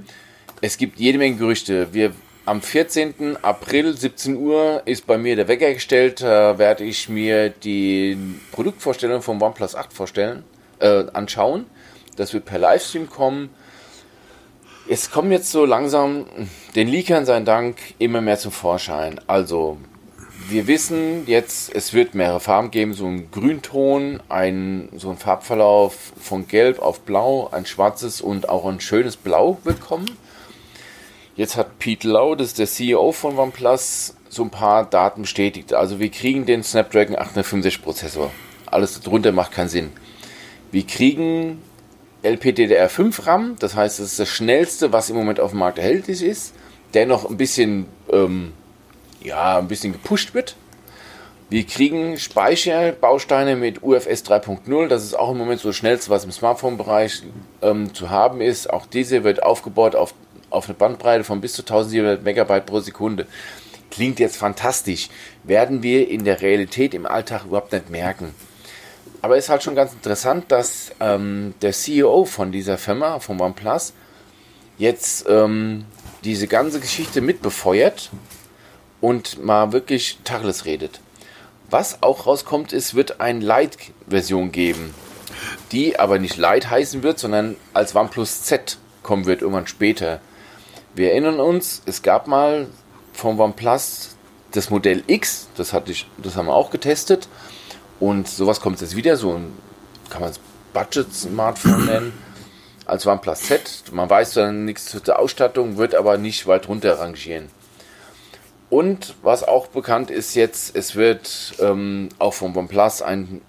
[0.61, 1.92] es gibt jede Menge Gerüchte.
[1.92, 2.12] Wir
[2.44, 3.37] am 14.
[3.42, 6.22] April 17 Uhr ist bei mir der Wecker gestellt.
[6.22, 8.16] Da werde ich mir die
[8.53, 10.44] Produktvorstellung vom OnePlus 8 vorstellen,
[10.79, 11.66] äh, anschauen.
[12.16, 13.51] Das wird per Livestream kommen.
[14.88, 16.24] Es kommen jetzt so langsam
[16.74, 19.20] den Leakern sein Dank immer mehr zum Vorschein.
[19.27, 19.77] Also
[20.50, 26.12] wir wissen jetzt, es wird mehrere Farben geben, so ein Grünton, ein, so ein Farbverlauf
[26.20, 30.11] von Gelb auf Blau, ein schwarzes und auch ein schönes Blau wird kommen.
[31.37, 35.74] Jetzt hat Pete Lau, das ist der CEO von OnePlus, so ein paar Daten bestätigt.
[35.74, 38.30] Also wir kriegen den Snapdragon 865 Prozessor.
[38.66, 39.92] Alles darunter macht keinen Sinn.
[40.72, 41.62] Wir kriegen
[42.22, 46.22] LPDDR5 RAM, das heißt, es ist das schnellste, was im Moment auf dem Markt erhältlich
[46.22, 46.54] ist,
[46.94, 48.52] der noch ein bisschen, ähm,
[49.22, 50.57] ja, ein bisschen gepusht wird.
[51.50, 56.24] Wir kriegen Speicherbausteine mit UFS 3.0, das ist auch im Moment so das schnellste, was
[56.24, 57.22] im Smartphone-Bereich
[57.62, 58.68] ähm, zu haben ist.
[58.68, 60.12] Auch diese wird aufgebaut auf,
[60.50, 63.26] auf eine Bandbreite von bis zu 1700 Megabyte pro Sekunde.
[63.90, 65.09] Klingt jetzt fantastisch,
[65.44, 68.35] werden wir in der Realität im Alltag überhaupt nicht merken
[69.22, 73.92] aber ist halt schon ganz interessant, dass ähm, der CEO von dieser Firma, von OnePlus,
[74.78, 75.85] jetzt ähm,
[76.24, 78.11] diese ganze Geschichte mitbefeuert
[79.00, 81.00] und mal wirklich Tacheles redet.
[81.70, 84.94] Was auch rauskommt, ist, wird eine Lite-Version geben,
[85.70, 90.20] die aber nicht Lite heißen wird, sondern als OnePlus Z kommen wird irgendwann später.
[90.94, 92.68] Wir erinnern uns, es gab mal
[93.12, 94.16] vom OnePlus
[94.52, 97.28] das Modell X, das, hatte ich, das haben wir auch getestet.
[98.00, 99.52] Und sowas kommt jetzt wieder, so ein,
[100.08, 100.40] kann man es
[100.72, 102.12] Budget-Smartphone nennen,
[102.87, 103.84] als OnePlus Z.
[103.92, 107.50] Man weiß dann nichts zu der Ausstattung, wird aber nicht weit runter rangieren.
[108.70, 113.40] Und was auch bekannt ist jetzt, es wird ähm, auch vom OnePlus ein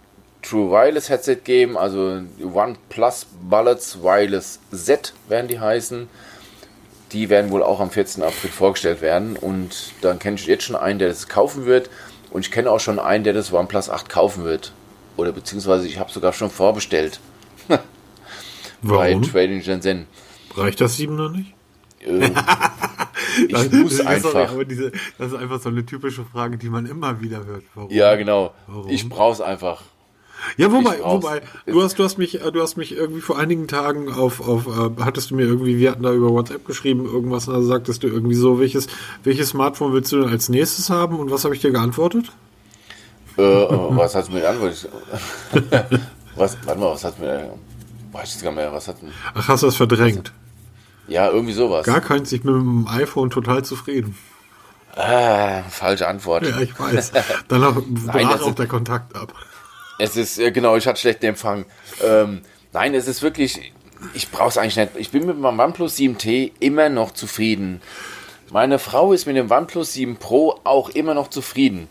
[0.41, 6.07] True Wireless Headset geben, also OnePlus Bullets Wireless Z werden die heißen.
[7.11, 8.23] Die werden wohl auch am 14.
[8.23, 11.89] April vorgestellt werden und dann kenne ich jetzt schon einen, der das kaufen wird.
[12.31, 14.71] Und ich kenne auch schon einen, der das OnePlus 8 kaufen wird.
[15.17, 17.19] Oder beziehungsweise ich habe sogar schon vorbestellt.
[18.81, 19.21] Warum?
[19.21, 20.05] Bei Trading Shenzhen.
[20.55, 21.53] Reicht das 7 noch nicht?
[22.05, 22.33] Ähm,
[23.47, 24.31] ich das, muss einfach.
[24.31, 27.63] Sorry, aber diese, das ist einfach so eine typische Frage, die man immer wieder hört.
[27.75, 27.91] Warum?
[27.91, 28.53] Ja, genau.
[28.67, 28.89] Warum?
[28.89, 29.83] Ich brauche es einfach.
[30.57, 31.23] Ja, wobei, brauch's.
[31.23, 34.39] wobei, du hast, du hast mich, äh, du hast mich irgendwie vor einigen Tagen auf,
[34.47, 37.61] auf, äh, hattest du mir irgendwie, wir hatten da über WhatsApp geschrieben, irgendwas, und da
[37.61, 38.87] sagtest du irgendwie so, welches,
[39.23, 42.31] welches Smartphone willst du denn als nächstes haben und was habe ich dir geantwortet?
[43.37, 44.89] Äh, äh, was hat mir geantwortet?
[46.35, 47.53] was, warte mal, was hat mir.
[48.11, 49.11] Weiß ich gar nicht mehr, was hat denn.
[49.35, 50.33] Ach, hast du das verdrängt?
[51.09, 51.85] Ja, irgendwie sowas.
[51.85, 54.15] Gar keins, ich bin mit dem iPhone total zufrieden.
[54.95, 56.45] Ah, falsche Antwort.
[56.45, 57.11] Ja, ich weiß.
[57.47, 59.33] Danach brach auch der Kontakt ab.
[59.97, 61.65] Es ist, genau, ich hatte schlechten Empfang.
[62.03, 62.41] Ähm,
[62.73, 63.73] nein, es ist wirklich,
[64.13, 64.91] ich brauche es eigentlich nicht.
[64.95, 67.81] Ich bin mit meinem OnePlus 7T immer noch zufrieden.
[68.51, 71.87] Meine Frau ist mit dem OnePlus 7 Pro auch immer noch zufrieden.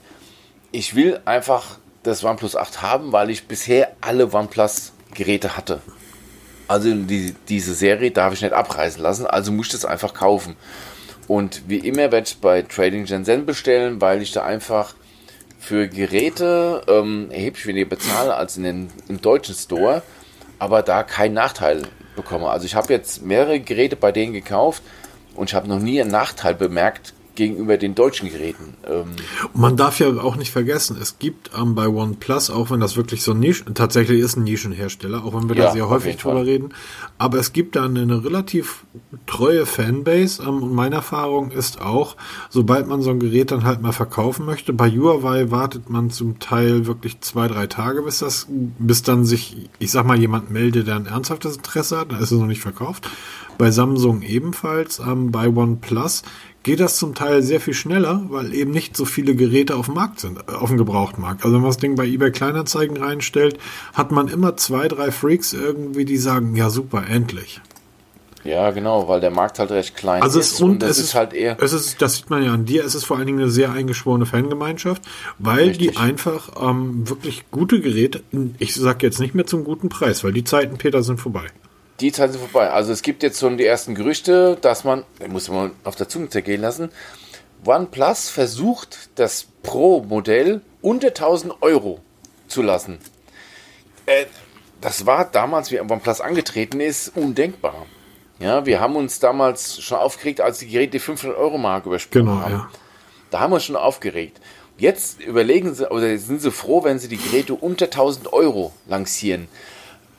[0.72, 5.80] Ich will einfach das OnePlus 8 haben, weil ich bisher alle OnePlus-Geräte hatte.
[6.68, 10.54] Also die, diese Serie darf ich nicht abreißen lassen, also muss ich das einfach kaufen.
[11.26, 14.94] Und wie immer werde ich bei Trading Shenzhen bestellen, weil ich da einfach
[15.58, 20.02] für Geräte ähm, erheblich weniger bezahle als in den, im deutschen Store,
[20.58, 21.82] aber da keinen Nachteil
[22.16, 22.48] bekomme.
[22.50, 24.82] Also ich habe jetzt mehrere Geräte bei denen gekauft
[25.34, 28.74] und ich habe noch nie einen Nachteil bemerkt gegenüber den deutschen Geräten.
[28.86, 29.04] Ähm,
[29.54, 32.96] Und man darf ja auch nicht vergessen, es gibt ähm, bei OnePlus, auch wenn das
[32.96, 36.34] wirklich so Nisch, tatsächlich ist ein Nischenhersteller, auch wenn wir Ja, da sehr häufig drüber
[36.34, 36.44] Fall.
[36.44, 36.74] reden,
[37.16, 38.84] aber es gibt da eine, eine relativ
[39.26, 42.16] treue Fanbase ähm, und meine Erfahrung ist auch,
[42.50, 46.40] sobald man so ein Gerät dann halt mal verkaufen möchte, bei Huawei wartet man zum
[46.40, 50.88] Teil wirklich zwei, drei Tage, bis das, bis dann sich, ich sag mal, jemand meldet,
[50.88, 53.08] der ein ernsthaftes Interesse hat, da ist es noch nicht verkauft.
[53.58, 56.22] Bei Samsung ebenfalls, ähm, bei OnePlus
[56.62, 59.94] geht das zum Teil sehr viel schneller, weil eben nicht so viele Geräte auf dem
[59.94, 61.44] Markt sind, äh, auf dem Gebrauchtmarkt.
[61.44, 63.58] Also wenn man das Ding bei eBay Kleinanzeigen reinstellt,
[63.94, 67.60] hat man immer zwei, drei Freaks irgendwie, die sagen, ja super, endlich.
[68.44, 71.32] ja, genau, weil der Markt halt recht klein Also ist es, und es ist halt
[71.32, 71.56] eher.
[71.60, 73.72] es ist, das sieht man ja an dir, es ist vor allen Dingen eine sehr
[73.72, 75.02] eingeschworene Fangemeinschaft,
[75.38, 75.92] weil Richtig.
[75.92, 78.22] die einfach ähm, wirklich gute Geräte,
[78.58, 81.46] ich sag jetzt nicht mehr zum guten Preis, weil die Zeiten, Peter, sind vorbei.
[82.00, 82.70] Die Zeiten sind vorbei.
[82.70, 86.28] Also es gibt jetzt schon die ersten Gerüchte, dass man, muss man auf der Zunge
[86.28, 86.90] zergehen lassen,
[87.66, 92.00] OnePlus versucht, das Pro-Modell unter 1000 Euro
[92.46, 92.98] zu lassen.
[94.06, 94.26] Äh,
[94.80, 97.86] das war damals, wie OnePlus angetreten ist, undenkbar.
[98.38, 102.26] Ja, wir haben uns damals schon aufgeregt, als die Geräte die 500 Euro Marke übersprungen
[102.28, 102.52] Genau, haben.
[102.52, 102.70] ja.
[103.30, 104.40] Da haben wir uns schon aufgeregt.
[104.78, 109.48] Jetzt überlegen sie, oder sind sie froh, wenn sie die Geräte unter 1000 Euro lancieren.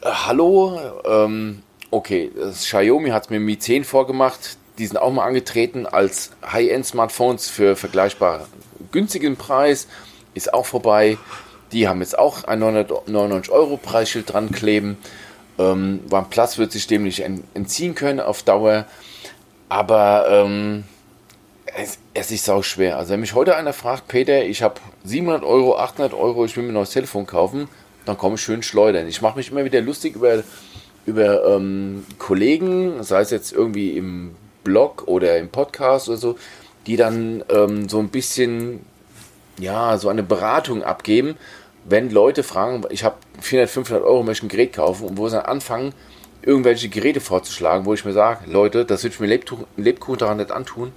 [0.02, 4.58] Äh, hallo, ähm, okay, das Xiaomi hat es mit Mi 10 vorgemacht.
[4.78, 8.48] Die sind auch mal angetreten als High-End-Smartphones für vergleichbar
[8.92, 9.88] günstigen Preis.
[10.34, 11.18] Ist auch vorbei.
[11.72, 14.98] Die haben jetzt auch ein 999 Euro Preisschild dran kleben.
[15.58, 18.86] Ähm, OnePlus wird sich dem nicht en- entziehen können auf Dauer.
[19.68, 20.86] Aber ähm,
[21.78, 22.98] es, es ist sau schwer.
[22.98, 26.64] Also wenn mich heute einer fragt, Peter, ich habe 700 Euro, 800 Euro, ich will
[26.64, 27.68] mir ein neues Telefon kaufen,
[28.06, 29.08] dann komme ich schön schleudern.
[29.08, 30.44] Ich mache mich immer wieder lustig über,
[31.10, 36.38] über ähm, Kollegen, sei es jetzt irgendwie im Blog oder im Podcast oder so,
[36.86, 38.86] die dann ähm, so ein bisschen,
[39.60, 41.36] ja, so eine Beratung abgeben,
[41.86, 45.38] wenn Leute fragen, ich habe 400, 500 Euro, möchte ein Gerät kaufen und wo sie
[45.38, 45.94] dann anfangen,
[46.44, 50.38] irgendwelche Geräte vorzuschlagen, wo ich mir sage, Leute, das würde ich mir Lebkuchen, Lebkuchen daran
[50.38, 50.94] nicht antun,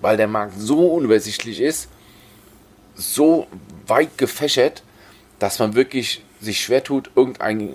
[0.00, 1.88] weil der Markt so unübersichtlich ist,
[2.94, 3.46] so
[3.86, 4.84] weit gefächert,
[5.38, 7.74] dass man wirklich sich schwer tut, irgendein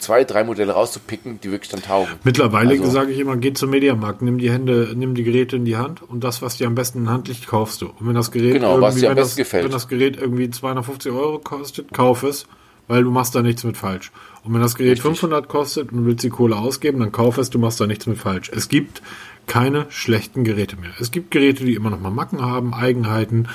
[0.00, 2.14] zwei, drei Modelle rauszupicken, die wirklich dann taugen.
[2.24, 5.64] Mittlerweile also, sage ich immer, geh zum Mediamarkt, nimm die Hände, nimm die Geräte in
[5.64, 7.86] die Hand und das, was dir am besten in Hand liegt, kaufst du.
[7.86, 9.64] Und wenn das Gerät genau, am besten das, gefällt.
[9.64, 12.46] wenn das Gerät irgendwie 250 Euro kostet, kauf es,
[12.88, 14.10] weil du machst da nichts mit falsch.
[14.42, 15.06] Und wenn das Gerät Richtig.
[15.06, 18.06] 500 kostet und du willst die Kohle ausgeben, dann kauf es, du machst da nichts
[18.06, 18.50] mit falsch.
[18.54, 19.02] Es gibt
[19.46, 20.90] keine schlechten Geräte mehr.
[20.98, 23.48] Es gibt Geräte, die immer noch mal Macken haben, Eigenheiten,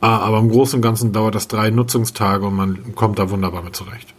[0.00, 3.62] ah, aber im Großen und Ganzen dauert das drei Nutzungstage und man kommt da wunderbar
[3.62, 4.14] mit zurecht.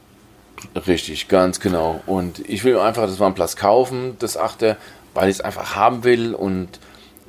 [0.87, 2.01] Richtig, ganz genau.
[2.05, 4.77] Und ich will einfach das OnePlus kaufen, das achte,
[5.13, 6.79] weil ich es einfach haben will und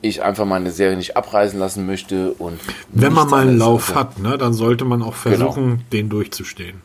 [0.03, 2.33] ich einfach meine Serie nicht abreißen lassen möchte.
[2.33, 2.61] Und
[2.91, 5.37] Wenn man mal einen Lauf hat, ne, dann sollte man auch genau.
[5.37, 5.83] versuchen, genau.
[5.93, 6.83] den durchzustehen.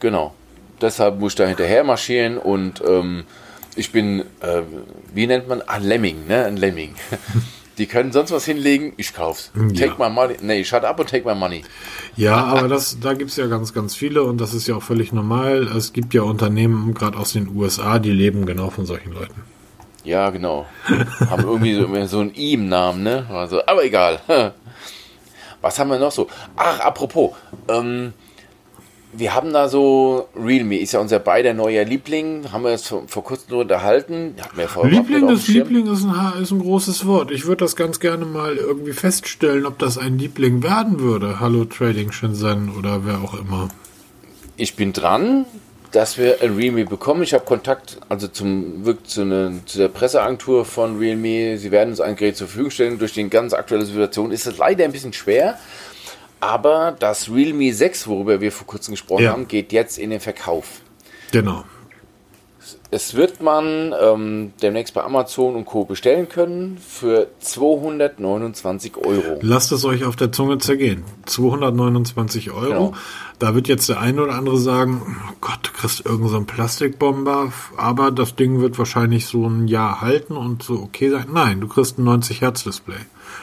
[0.00, 0.34] Genau.
[0.80, 3.24] Deshalb muss ich da hinterher marschieren und ähm,
[3.76, 4.62] ich bin, äh,
[5.14, 6.44] wie nennt man, ein Lemming, ne?
[6.44, 6.94] Ein Lemming.
[7.78, 9.50] Die können sonst was hinlegen, ich kauf's.
[9.54, 9.86] Ja.
[9.86, 10.36] Take my money.
[10.40, 11.64] Nee, shut up und take my money.
[12.16, 15.12] Ja, aber das, da gibt's ja ganz, ganz viele und das ist ja auch völlig
[15.12, 15.64] normal.
[15.76, 19.42] Es gibt ja Unternehmen, gerade aus den USA, die leben genau von solchen Leuten.
[20.04, 20.66] Ja, genau.
[21.30, 23.26] haben irgendwie so, so einen I im Namen, ne?
[23.30, 24.20] Also, aber egal.
[25.60, 26.28] Was haben wir noch so?
[26.56, 27.32] Ach, apropos.
[27.68, 28.12] Ähm,
[29.16, 33.04] wir haben da so Realme, ist ja unser beider neuer Liebling, haben wir jetzt vor,
[33.06, 34.34] vor kurzem nur unterhalten.
[34.82, 37.30] Liebling, ist, Liebling ist, ein, ist ein großes Wort.
[37.30, 41.40] Ich würde das ganz gerne mal irgendwie feststellen, ob das ein Liebling werden würde.
[41.40, 43.68] Hallo Trading Shenzhen oder wer auch immer.
[44.56, 45.46] Ich bin dran,
[45.92, 47.22] dass wir ein Realme bekommen.
[47.22, 51.56] Ich habe Kontakt also zum wirklich zu, eine, zu der Presseagentur von Realme.
[51.58, 52.98] Sie werden uns ein Gerät zur Verfügung stellen.
[52.98, 55.58] Durch die ganz aktuelle Situation ist es leider ein bisschen schwer.
[56.40, 59.32] Aber das Realme 6, worüber wir vor kurzem gesprochen ja.
[59.32, 60.82] haben, geht jetzt in den Verkauf.
[61.32, 61.64] Genau.
[62.90, 65.84] Es wird man ähm, demnächst bei Amazon und Co.
[65.84, 69.38] bestellen können für 229 Euro.
[69.42, 71.02] Lasst es euch auf der Zunge zergehen.
[71.26, 72.68] 229 Euro.
[72.68, 72.92] Genau.
[73.40, 77.52] Da wird jetzt der eine oder andere sagen, oh Gott, du kriegst irgendeinen so Plastikbomber,
[77.76, 81.26] aber das Ding wird wahrscheinlich so ein Jahr halten und so okay sein.
[81.32, 82.94] Nein, du kriegst ein 90 Hertz Display.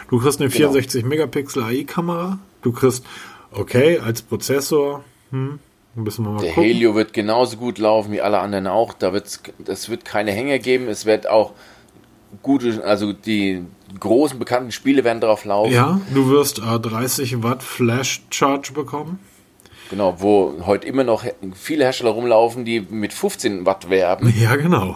[0.09, 1.09] Du kriegst eine 64 genau.
[1.09, 3.05] Megapixel AI-Kamera Du kriegst,
[3.51, 5.59] okay, als Prozessor, hm,
[5.95, 6.63] müssen wir mal Der gucken.
[6.63, 8.93] Helio wird genauso gut laufen wie alle anderen auch.
[8.93, 10.87] Da wird's, das wird keine Hänger geben.
[10.87, 11.53] Es wird auch
[12.41, 13.65] gute, also die
[13.99, 15.73] großen bekannten Spiele werden drauf laufen.
[15.73, 19.19] Ja, du wirst äh, 30 Watt Flash Charge bekommen.
[19.89, 24.33] Genau, wo heute immer noch viele Hersteller rumlaufen, die mit 15 Watt werben.
[24.39, 24.95] Ja, genau.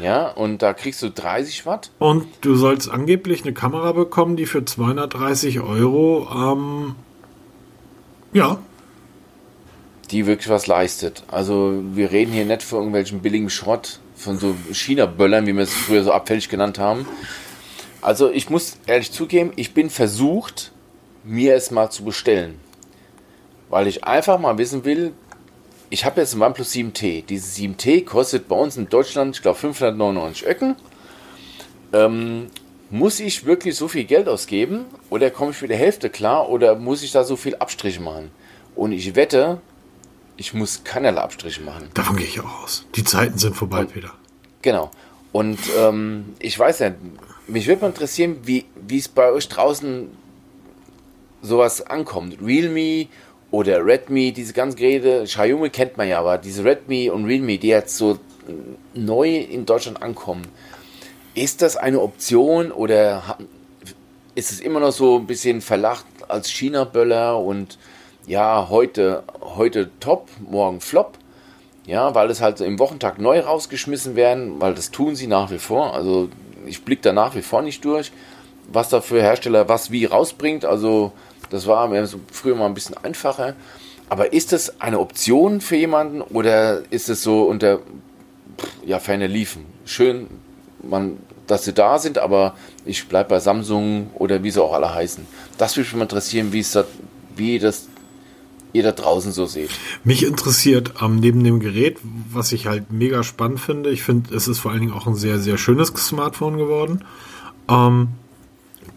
[0.00, 1.90] Ja, und da kriegst du 30 Watt.
[1.98, 6.94] Und du sollst angeblich eine Kamera bekommen, die für 230 Euro, ähm,
[8.32, 8.58] ja.
[10.10, 11.22] Die wirklich was leistet.
[11.28, 15.74] Also wir reden hier nicht von irgendwelchen billigen Schrott, von so China-Böllern, wie wir es
[15.74, 17.06] früher so abfällig genannt haben.
[18.00, 20.72] Also ich muss ehrlich zugeben, ich bin versucht,
[21.22, 22.58] mir es mal zu bestellen.
[23.68, 25.12] Weil ich einfach mal wissen will,
[25.90, 27.26] ich habe jetzt ein OnePlus 7T.
[27.26, 30.76] Dieses 7T kostet bei uns in Deutschland, ich glaube, 599 Öcken.
[31.92, 32.46] Ähm,
[32.90, 36.76] muss ich wirklich so viel Geld ausgeben oder komme ich mit der Hälfte klar oder
[36.76, 38.30] muss ich da so viel Abstriche machen?
[38.76, 39.60] Und ich wette,
[40.36, 41.90] ich muss keinerlei Abstriche machen.
[41.94, 42.86] Davon gehe ich auch aus.
[42.94, 44.12] Die Zeiten sind vorbei Und, wieder.
[44.62, 44.90] Genau.
[45.32, 46.92] Und ähm, ich weiß ja,
[47.48, 50.08] mich würde mal interessieren, wie es bei euch draußen
[51.42, 52.36] sowas ankommt.
[52.42, 53.08] Realme
[53.50, 57.68] oder Redmi, diese ganzen Geräte, Xiaomi kennt man ja, aber diese Redmi und Realme, die
[57.68, 58.18] jetzt so
[58.94, 60.42] neu in Deutschland ankommen,
[61.34, 63.36] ist das eine Option oder
[64.34, 67.78] ist es immer noch so ein bisschen verlacht als China-Böller und
[68.26, 71.18] ja, heute, heute top, morgen flop?
[71.86, 75.58] Ja, weil es halt im Wochentag neu rausgeschmissen werden, weil das tun sie nach wie
[75.58, 75.94] vor.
[75.94, 76.28] Also
[76.66, 78.12] ich blicke da nach wie vor nicht durch,
[78.70, 80.64] was da für Hersteller was wie rausbringt.
[80.64, 81.12] Also
[81.50, 81.90] das war
[82.32, 83.54] früher mal ein bisschen einfacher.
[84.08, 87.78] Aber ist das eine Option für jemanden oder ist es so unter
[88.84, 89.64] ja, ferne Liefen?
[89.84, 90.26] Schön,
[90.82, 94.92] man, dass sie da sind, aber ich bleibe bei Samsung oder wie sie auch alle
[94.92, 95.26] heißen.
[95.58, 96.84] Das würde mich mal interessieren, wie, es da,
[97.36, 97.88] wie das
[98.72, 99.70] ihr da draußen so seht.
[100.04, 101.98] Mich interessiert ähm, neben dem Gerät,
[102.32, 105.16] was ich halt mega spannend finde, ich finde, es ist vor allen Dingen auch ein
[105.16, 107.04] sehr, sehr schönes Smartphone geworden.
[107.68, 108.08] Ähm,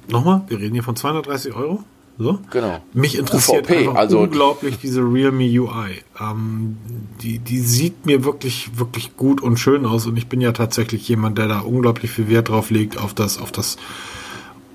[0.08, 1.84] nochmal, wir reden hier von 230 Euro.
[2.18, 2.40] So?
[2.52, 2.80] Genau.
[2.94, 6.04] Mich interessiert UVP, also unglaublich diese Realme UI.
[6.22, 6.78] Ähm,
[7.22, 11.08] die, die sieht mir wirklich, wirklich gut und schön aus und ich bin ja tatsächlich
[11.08, 13.78] jemand, der da unglaublich viel Wert drauf legt auf das, auf das,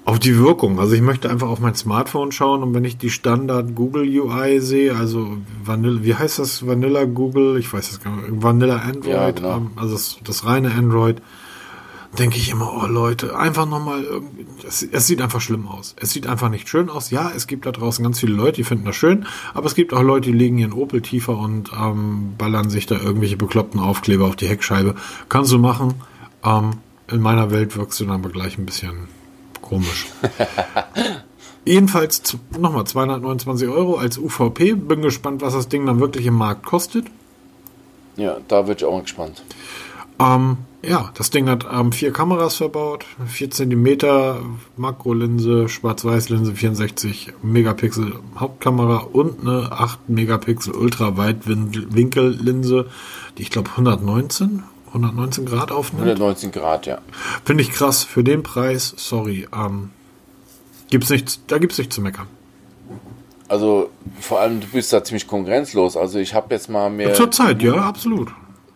[0.09, 0.81] Auf die Wirkung.
[0.81, 4.59] Also ich möchte einfach auf mein Smartphone schauen und wenn ich die Standard Google UI
[4.59, 6.67] sehe, also Vanilla, wie heißt das?
[6.67, 9.57] Vanilla Google, ich weiß es gar nicht, Vanilla Android, ja, genau.
[9.59, 11.21] Ähm, also das, das, reine Android,
[12.17, 14.05] denke ich immer, oh Leute, einfach nochmal,
[14.67, 15.95] es, es sieht einfach schlimm aus.
[16.01, 17.11] Es sieht einfach nicht schön aus.
[17.11, 19.93] Ja, es gibt da draußen ganz viele Leute, die finden das schön, aber es gibt
[19.93, 24.27] auch Leute, die legen ihren Opel tiefer und ähm, ballern sich da irgendwelche bekloppten Aufkleber
[24.27, 24.95] auf die Heckscheibe.
[25.29, 25.95] Kannst du machen.
[26.45, 26.79] Ähm,
[27.11, 29.09] in meiner Welt wirkst du dann aber gleich ein bisschen
[29.69, 30.07] Komisch.
[31.65, 34.75] Jedenfalls nochmal 229 Euro als UVP.
[34.75, 37.07] Bin gespannt, was das Ding dann wirklich im Markt kostet.
[38.17, 39.43] Ja, da wird ich auch gespannt.
[40.21, 43.99] Ähm, ja, das Ding hat ähm, vier Kameras verbaut, 4 cm
[44.77, 52.87] Makrolinse, Schwarz-Weiß-Linse, 64 Megapixel Hauptkamera und eine 8 Megapixel Ultraweitwinkellinse,
[53.37, 56.05] die ich glaube 119 119 Grad aufnimmt.
[56.05, 56.99] 119 Grad, ja.
[57.45, 58.05] Finde ich krass.
[58.05, 59.91] Für den Preis, sorry, ähm,
[60.91, 62.27] gibt's nichts, da gibt es nichts zu meckern.
[63.49, 63.91] Also
[64.21, 65.97] vor allem, du bist da ziemlich konkurrenzlos.
[65.97, 67.15] Also ich habe jetzt mal mehr.
[67.15, 68.31] Zur Zeit, ja, absolut.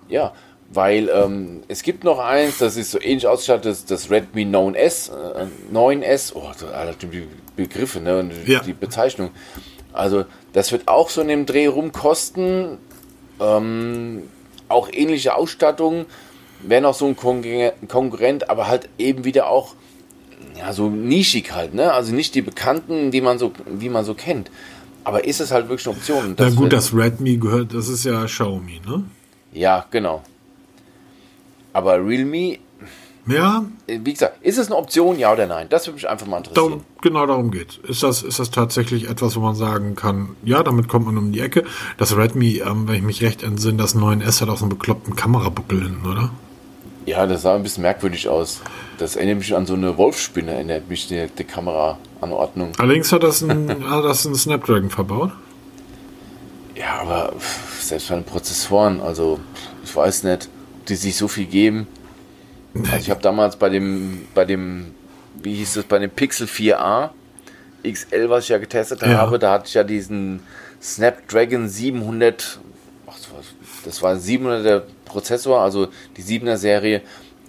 [0.09, 0.33] Ja,
[0.73, 5.11] weil ähm, es gibt noch eins, das ist so ähnlich ausgestattet, das, das Redmi 9S,
[5.11, 8.61] äh, 9S, oh, Alter, die Begriffe, ne, und ja.
[8.61, 9.31] die Bezeichnung.
[9.93, 12.79] Also das wird auch so in dem Dreh rumkosten.
[13.41, 14.23] Ähm,
[14.69, 16.07] auch ähnliche Ausstattung,
[16.63, 19.75] wäre noch so ein Konkurrent, aber halt eben wieder auch
[20.59, 21.93] ja, so nischig halt, ne?
[21.93, 24.51] Also nicht die bekannten, die man so, wie man so kennt.
[25.05, 26.35] Aber ist es halt wirklich eine Option?
[26.39, 29.05] Na gut, das Redmi gehört, das ist ja Xiaomi, ne?
[29.53, 30.23] Ja, genau.
[31.73, 32.59] Aber Realme
[33.27, 33.65] ja.
[33.87, 35.69] Wie gesagt, ist es eine Option, ja oder nein?
[35.71, 36.71] Das würde mich einfach mal interessieren.
[36.71, 40.63] Darum, genau darum geht Ist das, ist das tatsächlich etwas, wo man sagen kann, ja,
[40.63, 41.65] damit kommt man um die Ecke?
[41.99, 45.15] Das Redmi, ähm, wenn ich mich recht entsinne, das 9S hat auch so einen bekloppten
[45.15, 46.31] Kamerabuckel hinten, oder?
[47.07, 48.61] Ja, das sah ein bisschen merkwürdig aus.
[48.99, 52.73] Das erinnert mich an so eine Wolfsspinne, erinnert mich die, die Kameraanordnung.
[52.79, 55.31] Allerdings hat das ein, hat das ein Snapdragon verbaut.
[56.75, 57.35] Ja, aber
[57.81, 59.39] selbst bei den Prozessoren, also
[59.85, 60.49] ich weiß nicht,
[60.89, 61.87] die sich so viel geben.
[62.85, 64.95] Also ich habe damals bei dem, bei dem,
[65.43, 67.11] wie hieß es, bei dem Pixel 4a
[67.85, 69.09] XL, was ich ja getestet ja.
[69.19, 70.41] habe, da hatte ich ja diesen
[70.81, 72.61] Snapdragon 700,
[73.07, 73.17] ach,
[73.85, 77.03] das war ein 700er Prozessor, also die 7er Serie,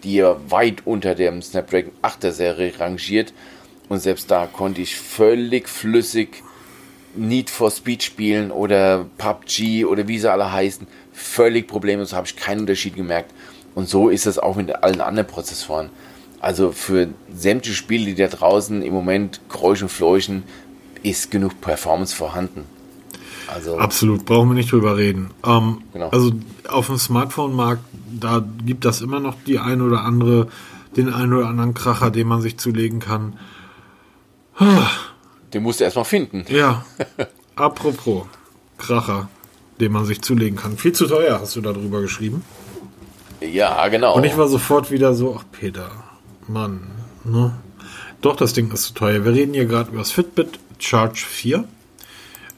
[0.04, 3.34] die ja weit unter dem Snapdragon 8er Serie rangiert.
[3.90, 6.44] Und selbst da konnte ich völlig flüssig
[7.16, 10.88] Need for Speed spielen oder PUBG oder wie sie alle heißen.
[11.14, 13.32] Völlig problemlos, habe ich keinen Unterschied gemerkt.
[13.76, 15.90] Und so ist es auch mit allen anderen Prozessoren.
[16.40, 20.44] Also für sämtliche Spiele, die da draußen im Moment kräuschen, fleuchen,
[21.02, 22.66] ist genug Performance vorhanden.
[23.48, 25.32] Also Absolut, brauchen wir nicht drüber reden.
[25.46, 26.10] Ähm, genau.
[26.10, 26.32] Also
[26.68, 27.84] auf dem Smartphone-Markt,
[28.20, 30.48] da gibt das immer noch die ein oder andere,
[30.96, 33.38] den einen oder anderen Kracher, den man sich zulegen kann.
[35.54, 36.46] Den musst du erstmal finden.
[36.50, 36.86] Ja.
[37.56, 38.26] Apropos
[38.78, 39.30] Kracher,
[39.80, 40.78] den man sich zulegen kann.
[40.78, 42.44] Viel zu teuer, hast du darüber geschrieben.
[43.42, 44.16] Ja, genau.
[44.16, 45.92] Und ich war sofort wieder so, ach Peter,
[46.48, 46.92] Mann,
[47.24, 47.54] ne?
[48.22, 49.26] Doch, das Ding ist zu teuer.
[49.26, 51.66] Wir reden hier gerade über das Fitbit Charge 4.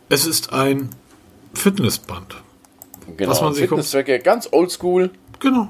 [0.10, 0.90] Es ist ein
[1.56, 2.36] Fitnessband.
[3.18, 5.10] Genau, was man sich Fitnesstracker, ganz oldschool.
[5.40, 5.70] Genau.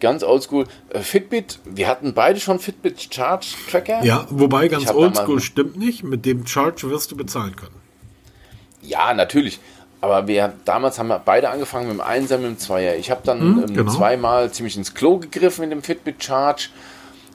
[0.00, 0.66] Ganz oldschool.
[0.88, 4.02] Äh, Fitbit, wir hatten beide schon Fitbit Charge Tracker.
[4.02, 6.02] Ja, wobei ganz oldschool stimmt nicht.
[6.02, 7.81] Mit dem Charge wirst du bezahlen können.
[8.82, 9.60] Ja, natürlich.
[10.00, 12.96] Aber wir damals haben wir beide angefangen mit dem Einser, mit dem Zweier.
[12.96, 13.92] Ich habe dann hm, ähm, genau.
[13.92, 16.70] zweimal ziemlich ins Klo gegriffen mit dem Fitbit Charge.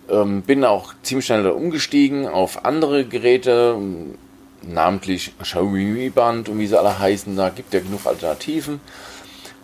[0.10, 4.16] Ähm, bin auch ziemlich schnell umgestiegen auf andere Geräte, ähm,
[4.62, 7.36] namentlich Xiaomi Band und wie sie alle heißen.
[7.38, 8.82] Da gibt ja genug Alternativen.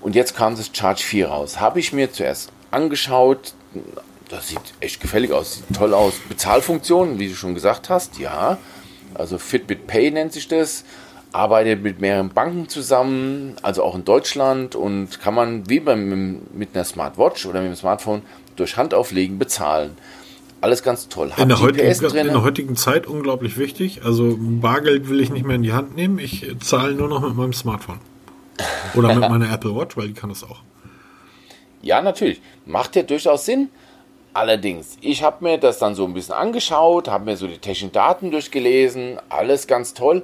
[0.02, 1.60] Und jetzt kam das Charge 4 raus.
[1.60, 3.54] Habe ich mir zuerst angeschaut.
[4.30, 6.16] Das sieht echt gefällig aus, sieht toll aus.
[6.30, 8.58] Bezahlfunktionen, wie du schon gesagt hast, ja.
[9.14, 10.86] Also Fitbit Pay nennt sich das
[11.34, 16.70] arbeitet mit mehreren Banken zusammen, also auch in Deutschland und kann man wie beim, mit
[16.74, 18.22] einer Smartwatch oder mit dem Smartphone
[18.56, 19.98] durch Handauflegen bezahlen.
[20.62, 21.34] Alles ganz toll.
[21.36, 24.06] in der, heutigen, in der, heutigen, Zeit unglaublich wichtig.
[24.06, 26.20] Also Bargeld will ich nicht mehr in die Hand nehmen.
[26.20, 28.00] Ich zahle nur noch mit meinem Smartphone.
[28.96, 30.62] Oder mit meiner Apple Watch, weil die kann das auch.
[31.82, 32.42] Ja, natürlich.
[32.66, 33.70] Macht ja durchaus Sinn.
[34.34, 37.92] Allerdings, ich habe mir das dann so ein bisschen angeschaut, habe mir so die technischen
[37.92, 40.24] Daten durchgelesen, alles ganz toll.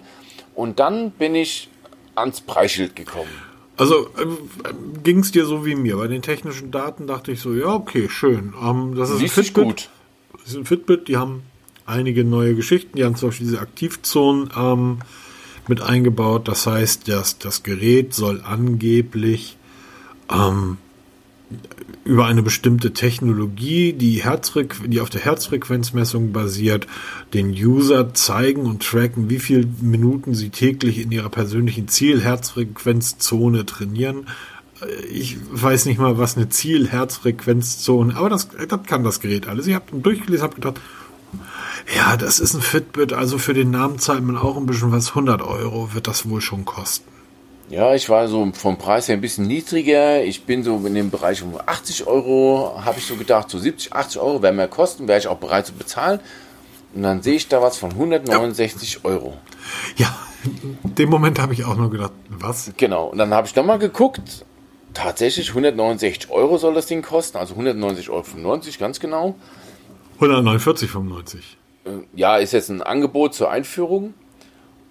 [0.56, 1.70] Und dann bin ich
[2.16, 3.30] ans Preisschild gekommen.
[3.78, 4.74] Also äh,
[5.04, 5.98] ging es dir so wie mir.
[5.98, 8.54] Bei den technischen Daten dachte ich so, ja, okay, schön.
[8.62, 9.64] Ähm, das ist ein Fitbit.
[9.64, 9.90] Gut.
[10.34, 11.44] Das ist ein Fitbit, die haben
[11.86, 12.98] einige neue Geschichten.
[12.98, 15.00] Die haben zum Beispiel diese Aktivzonen ähm,
[15.68, 16.48] mit eingebaut.
[16.50, 19.58] Das heißt, dass das Gerät soll angeblich
[20.30, 20.78] ähm,
[22.06, 26.88] über eine bestimmte Technologie, die, Herzfrequ die auf der Herzfrequenzmessung basiert,
[27.34, 34.28] den User zeigen und tracken, wie viele Minuten sie täglich in ihrer persönlichen Zielherzfrequenzzone trainieren.
[35.12, 39.68] Ich weiß nicht mal, was eine Zielherzfrequenzzone, aber das, das kann das Gerät alles.
[39.68, 40.80] Ich habe durchgelesen, habe gedacht,
[41.96, 45.10] ja, das ist ein Fitbit, also für den Namen zahlt man auch ein bisschen was.
[45.10, 47.19] 100 Euro wird das wohl schon kosten.
[47.70, 50.24] Ja, ich war so vom Preis her ein bisschen niedriger.
[50.24, 53.94] Ich bin so in dem Bereich um 80 Euro, habe ich so gedacht, so 70,
[53.94, 56.20] 80 Euro wäre mehr kosten, wäre ich auch bereit zu bezahlen.
[56.96, 59.00] Und dann sehe ich da was von 169 ja.
[59.04, 59.38] Euro.
[59.98, 60.18] Ja,
[60.84, 62.72] in dem Moment habe ich auch nur gedacht, was?
[62.76, 64.46] Genau, und dann habe ich nochmal geguckt.
[64.96, 68.26] Tatsächlich 169 Euro soll das Ding kosten, also 190,95 Euro,
[68.80, 69.36] ganz genau.
[70.20, 71.36] 149,95.
[71.86, 74.16] Äh, ja, ist jetzt ein Angebot zur Einführung.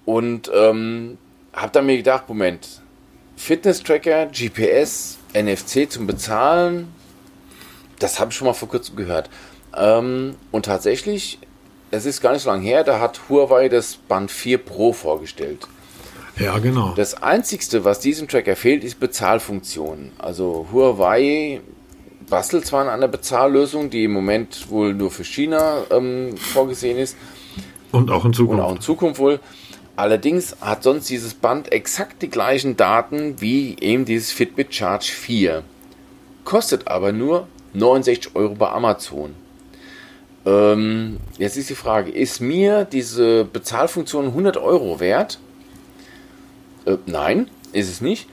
[0.05, 1.19] Und ähm,
[1.53, 2.83] habe dann mir gedacht, Moment,
[3.37, 6.89] Fitness-Tracker, GPS, NFC zum Bezahlen,
[7.99, 9.31] das habe ich schon mal vor kurzem gehört.
[9.77, 11.39] Ähm, und tatsächlich,
[11.91, 15.67] es ist gar nicht so lange her, da hat Huawei das Band 4 Pro vorgestellt.
[16.39, 16.95] Ja, genau.
[16.97, 20.13] Das Einzige, was diesem Tracker fehlt, ist Bezahlfunktion.
[20.19, 21.61] Also Huawei
[22.29, 27.17] bastelt zwar an einer Bezahllösung, die im Moment wohl nur für China ähm, vorgesehen ist.
[27.91, 28.61] Und auch in Zukunft.
[28.61, 29.41] Und auch in Zukunft wohl.
[29.99, 35.65] Allerdings hat sonst dieses Band exakt die gleichen Daten wie eben dieses Fitbit Charge 4.
[36.45, 39.35] Kostet aber nur 69 Euro bei Amazon.
[40.47, 45.41] Ähm, jetzt ist die Frage, ist mir diese Bezahlfunktion 100 Euro wert?
[46.85, 48.29] Äh, nein, ist es nicht.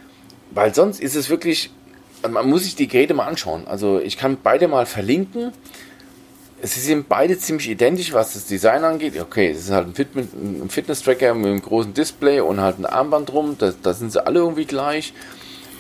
[0.51, 1.72] Weil sonst ist es wirklich,
[2.30, 3.66] man muss sich die Geräte mal anschauen.
[3.66, 5.51] Also ich kann beide mal verlinken
[6.66, 9.20] sie sind beide ziemlich identisch, was das Design angeht.
[9.20, 13.55] Okay, es ist halt ein, Fitness-Tracker mit einem großen Display und halt ein Armband drum.
[13.57, 15.13] Da, da sind sie alle irgendwie gleich.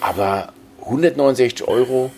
[0.01, 2.11] Aber 169 Euro,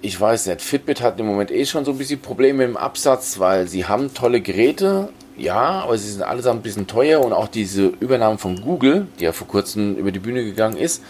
[0.00, 0.62] ich weiß nicht.
[0.62, 4.14] Fitbit hat im Moment eh schon so ein bisschen Probleme im Absatz, weil sie haben
[4.14, 8.60] tolle Geräte, ja, aber sie sind allesamt ein bisschen teuer und auch diese Übernahme von
[8.60, 11.02] Google, die ja vor kurzem über die Bühne gegangen ist,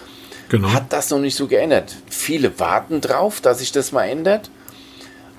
[0.48, 0.72] genau.
[0.72, 1.96] hat das noch nicht so geändert.
[2.08, 4.50] Viele warten drauf, dass sich das mal ändert.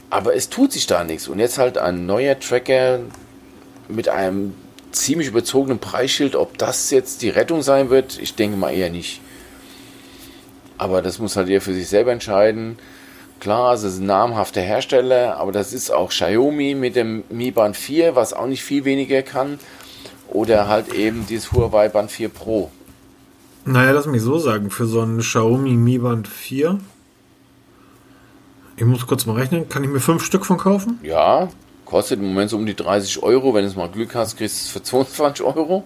[0.10, 1.28] Aber es tut sich da nichts.
[1.28, 3.00] Und jetzt halt ein neuer Tracker
[3.88, 4.54] mit einem
[4.92, 6.36] ziemlich überzogenen Preisschild.
[6.36, 9.22] Ob das jetzt die Rettung sein wird, ich denke mal eher nicht.
[10.78, 12.80] Aber das muss halt jeder für sich selber entscheiden.
[13.40, 17.78] Klar, es ist ein namhafter Hersteller, aber das ist auch Xiaomi mit dem Mi Band
[17.78, 19.60] 4, was auch nicht viel weniger kann.
[20.30, 22.72] Oder halt eben dieses Huawei Band 4 Pro.
[23.66, 26.80] Naja, lass mich so sagen, für so ein Xiaomi Mi Band 4
[28.80, 29.68] ich muss kurz mal rechnen.
[29.68, 31.00] Kann ich mir fünf Stück von kaufen?
[31.04, 31.50] Ja,
[31.84, 33.54] kostet im Moment so um die 30 Euro.
[33.54, 35.84] Wenn du mal Glück hast, kriegst du es für 22 Euro.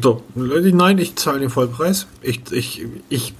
[0.00, 2.06] So, nein, ich zahle den Vollpreis.
[2.22, 3.34] Ich, ich, ich,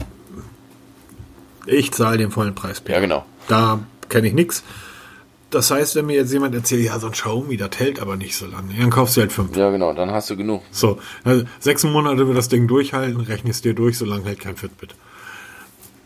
[1.65, 2.83] ich zahle den vollen Preis.
[2.89, 3.25] Ja, genau.
[3.49, 4.65] Da kenne ich nichts.
[5.51, 8.37] Das heißt, wenn mir jetzt jemand erzählt, ja, so ein Xiaomi, das hält aber nicht
[8.37, 9.57] so lange, dann kaufst du halt fünf.
[9.57, 10.63] Ja, genau, dann hast du genug.
[10.71, 14.95] So, also sechs Monate wird das Ding durchhalten, rechnest dir durch, solange hält kein Fitbit.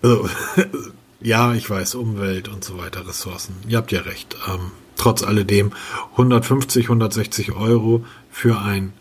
[0.03, 0.29] Also,
[1.25, 3.57] Ja, ich weiß, Umwelt und so weiter, Ressourcen.
[3.67, 4.37] Ihr habt ja recht.
[4.47, 5.73] Ähm, trotz alledem
[6.13, 8.93] 150, 160 Euro für ein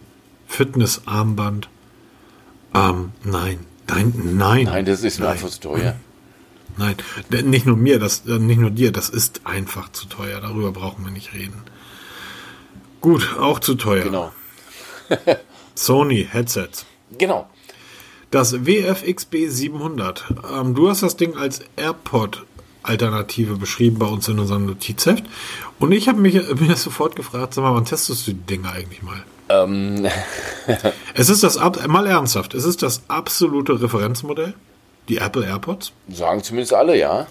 [0.48, 1.68] Fitnessarmband.
[2.74, 4.64] Ähm, nein, nein, nein.
[4.64, 5.96] Nein, das ist mir einfach zu teuer.
[6.76, 6.96] Nein,
[7.30, 10.42] nicht nur mir, das, äh, nicht nur dir, das ist einfach zu teuer.
[10.42, 11.62] Darüber brauchen wir nicht reden.
[13.00, 14.06] Gut, auch zu teuer.
[14.06, 14.32] Genau.
[15.76, 16.88] Sony Headsets.
[17.20, 17.48] Genau.
[18.34, 20.26] Das WFXB 700.
[20.52, 25.24] Ähm, du hast das Ding als AirPod-Alternative beschrieben bei uns in unserem Notizheft.
[25.78, 29.04] Und ich habe mich mir sofort gefragt, sag mal, wann testest du die Dinge eigentlich
[29.04, 29.24] mal?
[29.50, 30.08] Ähm.
[31.14, 34.56] es ist das, mal ernsthaft, es ist das absolute Referenzmodell,
[35.10, 35.92] die Apple AirPods.
[36.10, 37.28] Sagen zumindest alle, ja.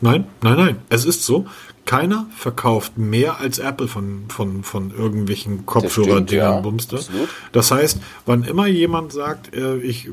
[0.00, 1.46] Nein, nein, nein, es ist so
[1.90, 7.00] keiner verkauft mehr als Apple von, von, von irgendwelchen Kopfhörer-Dingern, ja, Bumster.
[7.50, 10.08] Das heißt, wann immer jemand sagt, äh, ich,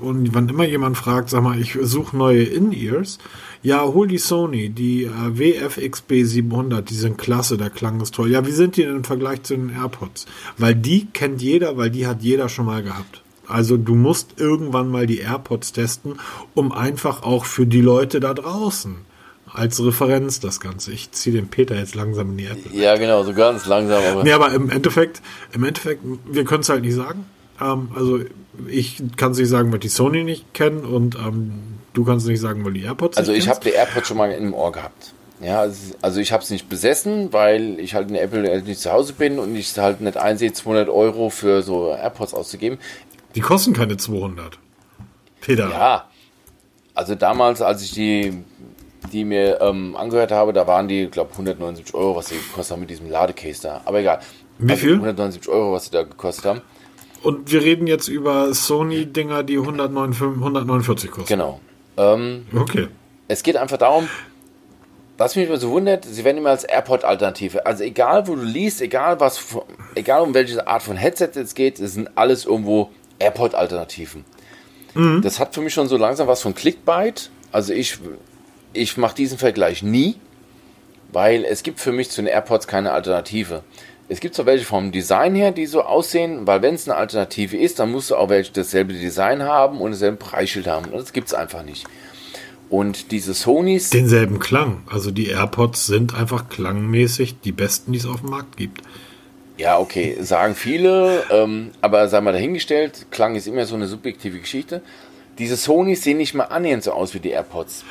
[0.00, 3.18] und wann immer jemand fragt, sag mal, ich suche neue In-Ears,
[3.62, 8.28] ja, hol die Sony, die äh, WFXB 700, die sind klasse, der Klang ist toll.
[8.28, 10.26] Ja, wie sind die denn im Vergleich zu den AirPods?
[10.58, 13.22] Weil die kennt jeder, weil die hat jeder schon mal gehabt.
[13.46, 16.14] Also du musst irgendwann mal die AirPods testen,
[16.54, 19.06] um einfach auch für die Leute da draußen
[19.56, 20.92] als Referenz das Ganze.
[20.92, 22.58] Ich ziehe den Peter jetzt langsam in die App.
[22.72, 24.02] Ja, genau, so ganz langsam.
[24.04, 27.24] Aber nee, aber im Endeffekt, im Endeffekt, wir können es halt nicht sagen.
[27.60, 28.20] Ähm, also
[28.68, 31.52] ich kann es nicht sagen, weil die Sony nicht kennen und ähm,
[31.94, 34.52] du kannst nicht sagen, weil die AirPods Also ich habe die AirPods schon mal im
[34.52, 35.14] Ohr gehabt.
[35.40, 35.66] Ja,
[36.02, 39.12] also ich habe es nicht besessen, weil ich halt in der Apple nicht zu Hause
[39.12, 42.78] bin und ich halt nicht einsehe, 200 Euro für so AirPods auszugeben.
[43.34, 44.58] Die kosten keine 200.
[45.40, 45.70] Peter.
[45.70, 46.06] Ja,
[46.96, 48.42] also damals, als ich die
[49.12, 52.80] die mir ähm, angehört habe, da waren die, glaube 179 Euro, was sie gekostet haben
[52.80, 53.80] mit diesem Ladecase da.
[53.84, 54.20] Aber egal.
[54.58, 54.92] Wie Also viel?
[54.94, 56.60] 179 Euro, was sie da gekostet haben.
[57.22, 61.28] Und wir reden jetzt über Sony-Dinger, die 149, 149 kosten.
[61.28, 61.60] Genau.
[61.96, 62.88] Ähm, Okay.
[63.28, 64.08] es geht einfach darum,
[65.18, 67.64] was mich immer so wundert, sie werden immer als AirPod-Alternative.
[67.64, 69.40] Also egal, wo du liest, egal was,
[69.94, 74.24] egal um welche Art von Headset es geht, es sind alles irgendwo AirPod-Alternativen.
[75.22, 77.30] Das hat für mich schon so langsam was von Clickbait.
[77.52, 77.98] Also ich,
[78.76, 80.16] ich mache diesen Vergleich nie,
[81.12, 83.62] weil es gibt für mich zu den AirPods keine Alternative.
[84.08, 87.56] Es gibt zwar welche vom Design her, die so aussehen, weil wenn es eine Alternative
[87.56, 90.86] ist, dann musst du auch welche dasselbe Design haben und dasselbe Preisschild haben.
[90.86, 91.86] Und das gibt es einfach nicht.
[92.68, 94.82] Und diese Sonys, Denselben Klang.
[94.88, 98.82] Also die AirPods sind einfach klangmäßig die besten, die es auf dem Markt gibt.
[99.56, 104.38] ja okay, sagen viele, ähm, aber sei mal dahingestellt, Klang ist immer so eine subjektive
[104.38, 104.82] Geschichte.
[105.38, 107.84] Diese Sonys sehen nicht mal annähernd so aus wie die AirPods.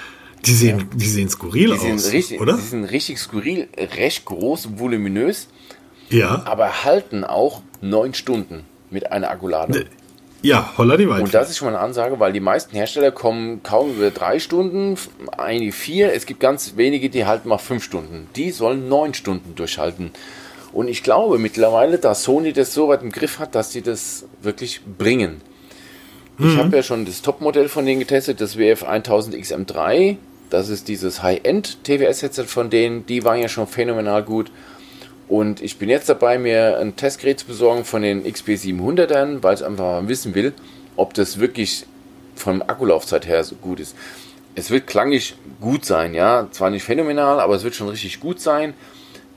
[0.45, 2.53] Die sehen, die sehen skurril Die aus, richtig, oder?
[2.55, 3.67] die sind richtig skurril,
[3.97, 5.47] recht groß, voluminös,
[6.09, 6.43] Ja.
[6.45, 9.83] aber halten auch neun Stunden mit einer Akkuladung.
[10.43, 11.31] Ja, holla die Und Waldfee.
[11.31, 14.95] das ist schon mal eine Ansage, weil die meisten Hersteller kommen kaum über drei Stunden,
[15.37, 16.13] einige vier.
[16.13, 18.27] Es gibt ganz wenige, die halten mal fünf Stunden.
[18.35, 20.11] Die sollen neun Stunden durchhalten.
[20.71, 24.25] Und ich glaube mittlerweile, dass Sony das so weit im Griff hat, dass sie das
[24.43, 25.41] wirklich bringen.
[26.37, 30.17] Ich habe ja schon das Topmodell von denen getestet, das WF 1000 XM3.
[30.49, 33.05] Das ist dieses High-End TWS-Headset von denen.
[33.05, 34.51] Die waren ja schon phänomenal gut.
[35.27, 39.65] Und ich bin jetzt dabei, mir ein Testgerät zu besorgen von den XP700ern, weil ich
[39.65, 40.53] einfach mal wissen will,
[40.97, 41.85] ob das wirklich
[42.35, 43.95] von Akkulaufzeit her so gut ist.
[44.55, 46.47] Es wird klanglich gut sein, ja.
[46.51, 48.73] Zwar nicht phänomenal, aber es wird schon richtig gut sein.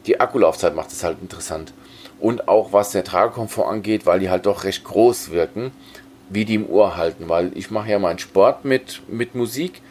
[0.06, 1.72] Die Akkulaufzeit macht es halt interessant.
[2.20, 5.70] Und auch was der Tragekomfort angeht, weil die halt doch recht groß wirken,
[6.30, 7.28] wie die im Ohr halten.
[7.28, 9.82] Weil ich mache ja meinen Sport mit, mit Musik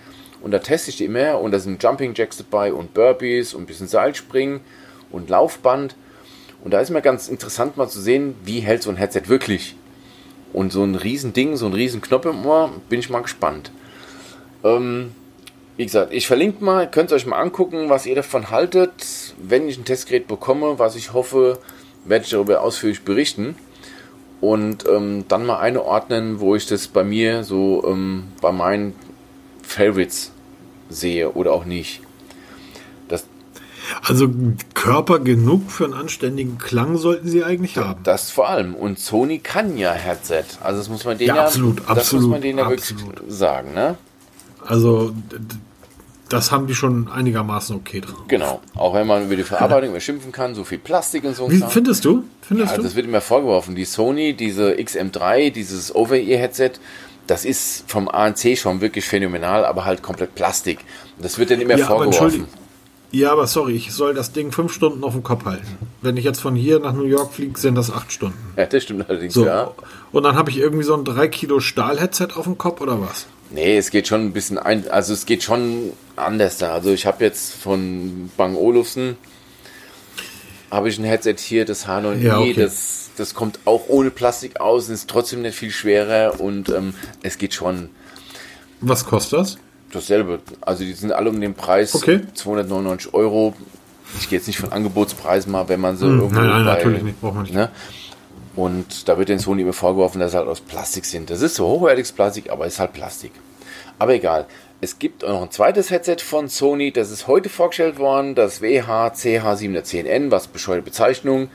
[0.41, 3.63] und da teste ich die immer und da sind Jumping Jacks dabei und Burpees und
[3.63, 4.61] ein bisschen Seilspringen
[5.11, 5.95] und Laufband.
[6.63, 9.75] Und da ist mir ganz interessant mal zu sehen, wie hält so ein Headset wirklich.
[10.53, 13.71] Und so ein riesen Ding, so ein riesen Knopf im Ohr, bin ich mal gespannt.
[14.63, 15.11] Ähm,
[15.75, 19.35] wie gesagt, ich verlinke mal, könnt ihr euch mal angucken, was ihr davon haltet.
[19.37, 21.59] Wenn ich ein Testgerät bekomme, was ich hoffe,
[22.05, 23.55] werde ich darüber ausführlich berichten.
[24.39, 28.93] Und ähm, dann mal einordnen, wo ich das bei mir so ähm, bei meinen
[29.63, 30.31] Favorites
[30.89, 32.01] sehe oder auch nicht.
[33.07, 33.25] Das,
[34.03, 34.29] Also
[34.75, 38.03] Körper genug für einen anständigen Klang sollten sie eigentlich haben.
[38.03, 38.75] das vor allem.
[38.75, 40.43] Und Sony kann ja Headset.
[40.61, 43.15] Also das muss man denen Ja, ja, absolut, das muss man denen ja absolut.
[43.17, 43.97] wirklich sagen, ne?
[44.63, 45.13] Also
[46.29, 48.23] das haben die schon einigermaßen okay drauf.
[48.27, 48.61] Genau.
[48.75, 51.49] Auch wenn man über die Verarbeitung immer schimpfen kann, so viel Plastik und so.
[51.51, 51.69] Wie Kram.
[51.69, 52.23] findest du?
[52.41, 52.87] Findest Also du?
[52.87, 53.75] das wird immer vorgeworfen.
[53.75, 56.71] Die Sony, diese XM3, dieses Over-Ear-Headset,
[57.27, 60.79] das ist vom ANC schon wirklich phänomenal, aber halt komplett Plastik.
[61.19, 62.45] Das wird dann immer Ja, vorgeworfen.
[63.11, 65.77] Ja, aber sorry, ich soll das Ding fünf Stunden auf dem Kopf halten.
[66.01, 68.37] Wenn ich jetzt von hier nach New York fliege, sind das acht Stunden.
[68.57, 69.45] Ja, das stimmt allerdings, So.
[69.45, 69.71] ja.
[70.11, 73.27] Und dann habe ich irgendwie so ein 3 Kilo Stahl-Headset auf dem Kopf oder was?
[73.49, 76.73] Nee, es geht schon ein bisschen ein, also es geht schon anders da.
[76.73, 79.17] Also ich habe jetzt von Bang Olufsen
[80.69, 82.53] habe ich ein Headset hier, das H9i, Ja, okay.
[82.53, 86.93] das, das kommt auch ohne Plastik aus, ist trotzdem nicht viel schwerer und ähm,
[87.23, 87.89] es geht schon
[88.81, 89.57] Was kostet das?
[89.93, 90.39] dasselbe.
[90.59, 92.19] Also die sind alle um den Preis Okay.
[92.33, 93.53] 299 Euro.
[94.19, 96.73] Ich gehe jetzt nicht von Angebotspreisen mal, wenn man so irgendwo Hm, nein, nein, bei,
[96.75, 97.53] natürlich nicht, braucht man nicht.
[97.55, 97.69] Ne?
[98.57, 101.29] Und da wird den Sony immer vorgeworfen, dass sie halt aus Plastik sind.
[101.29, 103.31] Das ist so hochwertiges Plastik, aber ist halt Plastik.
[103.99, 104.47] Aber egal.
[104.81, 108.61] Es gibt auch noch ein zweites Headset von Sony, das ist heute vorgestellt worden, das
[108.61, 111.49] WH-CH710N, was bescheuerte Bezeichnung.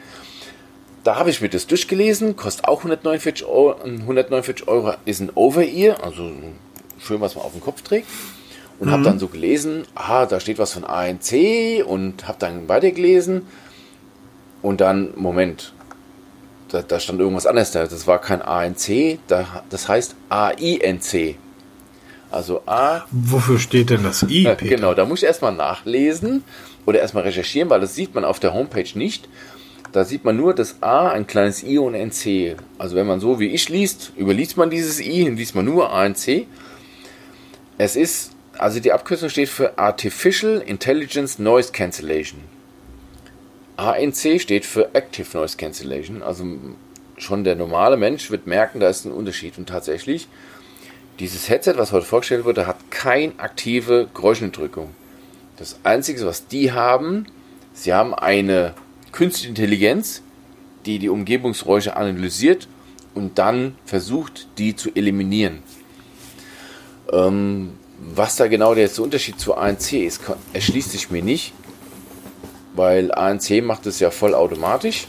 [1.04, 6.02] Da habe ich mir das durchgelesen, kostet auch 149 Euro, 149 Euro ist ein Over-Ear,
[6.02, 6.30] also
[6.98, 8.06] schön, was man auf dem Kopf trägt.
[8.78, 13.46] Und habe dann so gelesen, aha, da steht was von ANC und habe dann weitergelesen.
[14.62, 15.72] Und dann, Moment,
[16.72, 17.86] da, da stand irgendwas anderes da.
[17.86, 21.36] Das war kein ANC, da, das heißt AINC.
[22.30, 24.44] Also A, Wofür steht denn das I?
[24.44, 24.76] ja, Peter?
[24.76, 26.42] genau, da muss ich erstmal nachlesen
[26.86, 29.28] oder erstmal recherchieren, weil das sieht man auf der Homepage nicht.
[29.92, 32.56] Da sieht man nur das A, ein kleines I und ein C.
[32.78, 35.92] Also wenn man so wie ich liest, überliest man dieses I und liest man nur
[35.92, 36.46] ANC.
[37.76, 42.40] Es ist, also die Abkürzung steht für Artificial Intelligence Noise Cancellation.
[43.90, 46.22] ANC steht für Active Noise Cancellation.
[46.22, 46.44] Also
[47.16, 49.58] schon der normale Mensch wird merken, da ist ein Unterschied.
[49.58, 50.28] Und tatsächlich,
[51.20, 54.90] dieses Headset, was heute vorgestellt wurde, hat keine aktive Geräuschunterdrückung.
[55.56, 57.26] Das Einzige, was die haben,
[57.72, 58.74] sie haben eine
[59.12, 60.22] künstliche Intelligenz,
[60.86, 62.66] die die Umgebungsgeräusche analysiert
[63.14, 65.62] und dann versucht, die zu eliminieren.
[67.12, 67.72] Ähm,
[68.14, 70.22] Was da genau der Unterschied zu ANC ist,
[70.52, 71.52] erschließt sich mir nicht,
[72.74, 75.06] weil ANC macht es ja vollautomatisch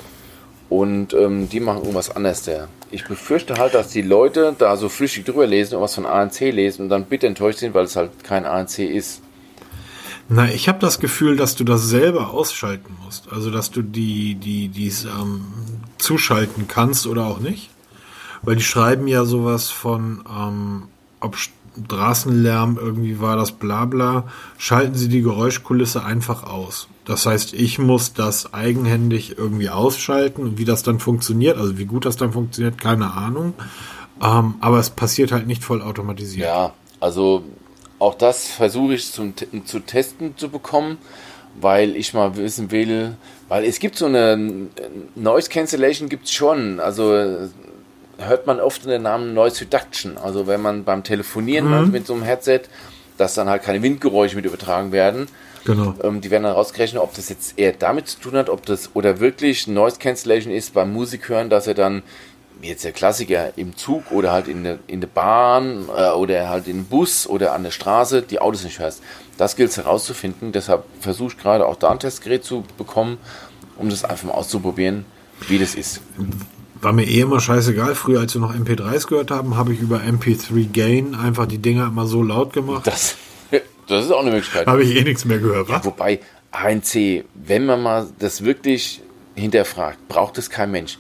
[0.70, 2.68] und ähm, die machen irgendwas anderes da.
[2.92, 6.40] Ich befürchte halt, dass die Leute da so flüchtig drüber lesen und was von ANC
[6.40, 9.22] lesen und dann bitte enttäuscht sind, weil es halt kein ANC ist.
[10.30, 13.32] Na, ich habe das Gefühl, dass du das selber ausschalten musst.
[13.32, 15.46] Also, dass du die, die, dies ähm,
[15.98, 17.70] zuschalten kannst oder auch nicht.
[18.42, 20.84] Weil die schreiben ja sowas von, ähm,
[21.20, 21.38] ob
[21.86, 24.26] Straßenlärm irgendwie war das Blabla,
[24.58, 26.88] schalten sie die Geräuschkulisse einfach aus.
[27.06, 32.06] Das heißt, ich muss das eigenhändig irgendwie ausschalten wie das dann funktioniert, also wie gut
[32.06, 33.54] das dann funktioniert, keine Ahnung.
[34.22, 36.48] Ähm, aber es passiert halt nicht voll automatisiert.
[36.48, 37.44] Ja, also
[38.00, 39.34] auch das versuche ich zum,
[39.66, 40.98] zu testen zu bekommen,
[41.60, 43.16] weil ich mal wissen will,
[43.50, 44.70] weil es gibt so eine
[45.16, 47.50] Noise Cancellation gibt es schon, also
[48.18, 51.92] hört man oft den Namen Noise Reduction, also wenn man beim Telefonieren mhm.
[51.92, 52.62] mit so einem Headset,
[53.18, 55.28] dass dann halt keine Windgeräusche mit übertragen werden.
[55.66, 55.96] Genau.
[56.04, 58.90] Ähm, die werden dann rausgerechnet, ob das jetzt eher damit zu tun hat, ob das
[58.96, 62.04] oder wirklich Noise Cancellation ist beim Musik hören, dass er dann
[62.62, 66.68] jetzt der Klassiker im Zug oder halt in der, in der Bahn äh, oder halt
[66.68, 69.02] im Bus oder an der Straße die Autos nicht hörst.
[69.38, 70.52] Das gilt es herauszufinden.
[70.52, 73.18] Deshalb versuche ich gerade auch da ein Testgerät zu bekommen,
[73.78, 75.06] um das einfach mal auszuprobieren,
[75.48, 76.02] wie das ist.
[76.84, 77.96] War mir eh immer scheißegal.
[77.96, 81.88] Früher, als wir noch MP3s gehört haben, habe ich über MP3 Gain einfach die Dinger
[81.88, 82.86] immer so laut gemacht.
[82.86, 83.16] Das,
[83.88, 84.68] das ist auch eine Möglichkeit.
[84.68, 85.70] habe ich eh nichts mehr gehört.
[85.70, 86.20] Ja, wobei,
[86.52, 89.02] ANC, wenn man mal das wirklich
[89.36, 90.98] hinterfragt, braucht es kein Mensch.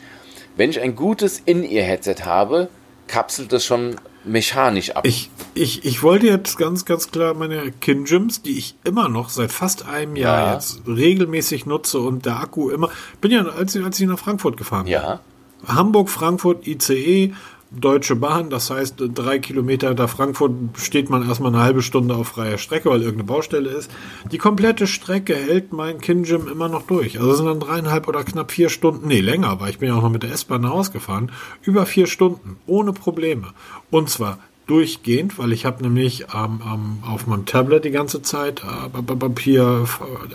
[0.55, 2.69] Wenn ich ein gutes In-Ear-Headset habe,
[3.07, 5.05] kapselt das schon mechanisch ab.
[5.05, 9.51] Ich, ich, ich wollte jetzt ganz, ganz klar meine Kinjims, die ich immer noch seit
[9.51, 10.53] fast einem Jahr ja.
[10.53, 12.89] jetzt regelmäßig nutze und der Akku immer.
[13.19, 14.93] Bin ja, als, als ich nach Frankfurt gefahren bin.
[14.93, 15.19] Ja.
[15.67, 17.33] Hamburg, Frankfurt, ICE,
[17.75, 22.27] Deutsche Bahn, das heißt, drei Kilometer hinter Frankfurt steht man erstmal eine halbe Stunde auf
[22.27, 23.89] freier Strecke, weil irgendeine Baustelle ist.
[24.31, 27.19] Die komplette Strecke hält mein Kinjim immer noch durch.
[27.19, 30.03] Also sind dann dreieinhalb oder knapp vier Stunden, nee, länger, weil ich bin ja auch
[30.03, 31.31] noch mit der S-Bahn nach Hause gefahren,
[31.63, 33.47] über vier Stunden, ohne Probleme.
[33.89, 34.37] Und zwar
[34.67, 39.85] durchgehend, weil ich habe nämlich ähm, ähm, auf meinem Tablet die ganze Zeit äh, hier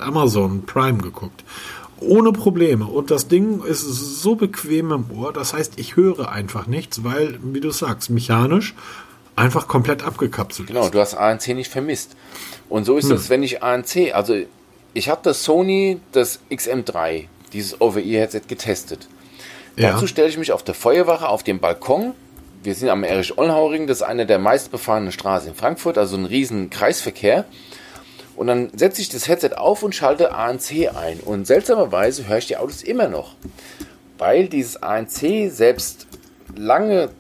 [0.01, 1.45] Amazon Prime geguckt
[2.01, 2.87] ohne Probleme.
[2.87, 7.39] Und das Ding ist so bequem im Ohr, das heißt, ich höre einfach nichts, weil,
[7.43, 8.75] wie du sagst, mechanisch
[9.37, 10.95] einfach komplett abgekapselt Genau, ist.
[10.95, 12.17] du hast ANC nicht vermisst.
[12.69, 13.11] Und so ist hm.
[13.11, 14.37] das, wenn ich ANC, also
[14.95, 19.09] ich habe das Sony, das XM3, dieses Over-Ear-Headset getestet.
[19.77, 19.93] Ja.
[19.93, 22.15] Dazu stelle ich mich auf der Feuerwache auf dem Balkon.
[22.65, 26.71] Wir sind am Erich-Ollenhauring, das ist eine der meistbefahrenen Straßen in Frankfurt, also ein riesen
[26.71, 27.45] Kreisverkehr.
[28.39, 31.19] Und dann setze ich das Headset auf und schalte ANC ein.
[31.19, 33.35] Und seltsamerweise höre ich die Autos immer noch.
[34.17, 36.07] Weil dieses ANC selbst
[36.55, 37.11] lange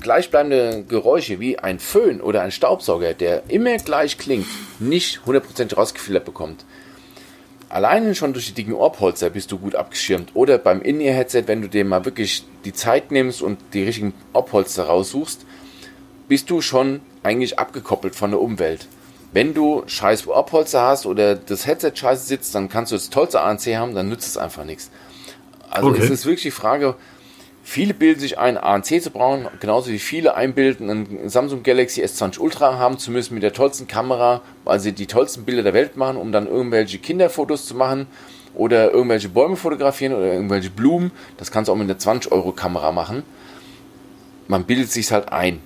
[0.00, 4.46] gleichbleibende Geräusche wie ein Föhn oder ein Staubsauger, der immer gleich klingt,
[4.78, 6.64] nicht 100% rausgefiltert bekommt.
[7.68, 10.30] Alleine schon durch die dicken Ohrpolster bist du gut abgeschirmt.
[10.34, 14.84] Oder beim In-Ear-Headset, wenn du dir mal wirklich die Zeit nimmst und die richtigen Ohrpolster
[14.84, 15.44] raussuchst,
[16.28, 18.86] bist du schon eigentlich abgekoppelt von der Umwelt.
[19.32, 23.40] Wenn du scheiß Ohrpolster hast oder das Headset scheiße sitzt, dann kannst du das tollste
[23.40, 24.90] ANC haben, dann nützt es einfach nichts.
[25.70, 26.02] Also okay.
[26.02, 26.94] es ist wirklich die Frage,
[27.62, 32.38] viele bilden sich ein, ANC zu brauchen, genauso wie viele einbilden, ein Samsung Galaxy S20
[32.38, 35.98] Ultra haben zu müssen mit der tollsten Kamera, weil sie die tollsten Bilder der Welt
[35.98, 38.06] machen, um dann irgendwelche Kinderfotos zu machen
[38.54, 41.10] oder irgendwelche Bäume fotografieren oder irgendwelche Blumen.
[41.36, 43.24] Das kannst du auch mit einer 20 Euro Kamera machen.
[44.48, 45.60] Man bildet sich halt ein.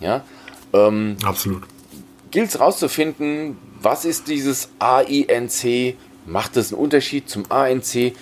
[0.00, 0.24] Ja?
[0.72, 1.64] Ähm, Absolut
[2.32, 5.96] gilt es rauszufinden, was ist dieses AINC?
[6.26, 8.14] Macht es einen Unterschied zum ANC?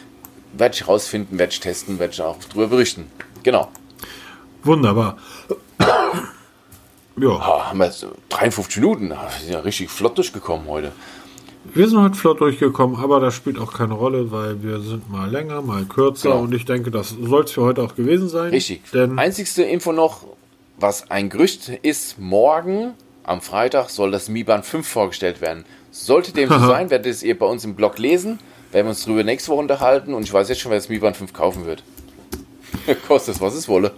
[0.52, 3.10] Werde ich rausfinden, werde ich testen, werde ich auch darüber berichten.
[3.42, 3.70] Genau.
[4.64, 5.16] Wunderbar.
[5.78, 7.46] ja.
[7.46, 9.10] Ha, haben wir jetzt 53 Minuten.
[9.10, 10.92] Wir sind ja richtig flott durchgekommen heute.
[11.72, 15.30] Wir sind heute flott durchgekommen, aber das spielt auch keine Rolle, weil wir sind mal
[15.30, 16.42] länger, mal kürzer genau.
[16.42, 18.50] und ich denke, das soll es für heute auch gewesen sein.
[18.50, 18.82] Richtig.
[18.92, 20.24] Denn Einzigste Info noch,
[20.78, 22.94] was ein Gerücht ist, morgen
[23.24, 25.64] am Freitag soll das Mi Band 5 vorgestellt werden.
[25.90, 28.38] Sollte dem so sein, werdet ihr bei uns im Blog lesen,
[28.72, 30.98] werden wir uns darüber nächste Woche unterhalten und ich weiß jetzt schon, wer das Mi
[30.98, 31.82] Band 5 kaufen wird.
[33.08, 33.92] Kostet es, was es wolle.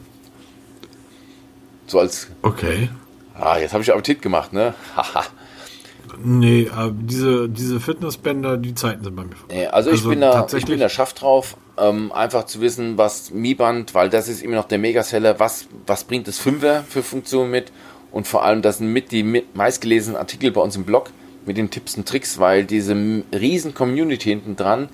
[1.87, 2.29] So als.
[2.43, 2.89] Okay.
[3.35, 4.75] Ah, jetzt habe ich Appetit gemacht, ne?
[4.97, 5.25] Haha.
[6.23, 9.55] nee, aber diese, diese Fitnessbänder, die Zeiten sind bei mir vorbei.
[9.55, 12.99] Nee, also, also, ich, bin da, ich bin da scharf drauf, ähm, einfach zu wissen,
[12.99, 16.85] was Mi Band, weil das ist immer noch der Megaseller, was, was bringt das Fünfer
[16.89, 17.73] für Funktionen mit
[18.13, 21.11] und vor allem, das sind mit die meistgelesenen Artikel bei uns im Blog
[21.47, 22.95] mit den Tipps und Tricks, weil diese
[23.33, 24.89] riesen Community hinten dran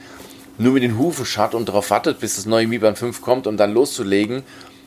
[0.57, 3.47] nur mit den Hufen schaut und darauf wartet, bis das neue Mi Band 5 kommt,
[3.47, 4.43] um dann loszulegen.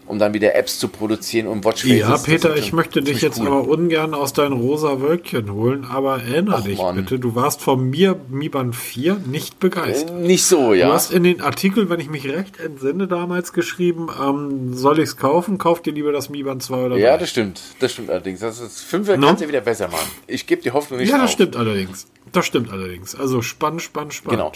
[0.08, 1.99] Um dann wieder Apps zu produzieren und Watchfaces.
[1.99, 3.47] Ja, Peter, ich möchte dich jetzt cool.
[3.47, 6.95] aber ungern aus deinen rosa Wölkchen holen, aber erinnere dich Mann.
[6.95, 10.10] bitte, du warst von mir Mi Band 4 nicht begeistert.
[10.12, 10.88] Äh, nicht so, ja.
[10.88, 15.06] Du hast in den Artikel, wenn ich mich recht entsinne, damals geschrieben, ähm, soll ich
[15.06, 15.58] es kaufen?
[15.58, 17.62] Kauf dir lieber das Mi Band 2 oder Ja, das stimmt.
[17.80, 18.39] Das stimmt allerdings.
[18.41, 19.28] Das ist 5 no?
[19.28, 20.10] kannst du wieder besser machen.
[20.28, 21.32] Ich gebe die Hoffnung nicht Ja, das auf.
[21.32, 22.08] stimmt allerdings.
[22.32, 23.16] Das stimmt allerdings.
[23.16, 24.39] Also spannend, spannend, spannend.
[24.39, 24.52] Genau.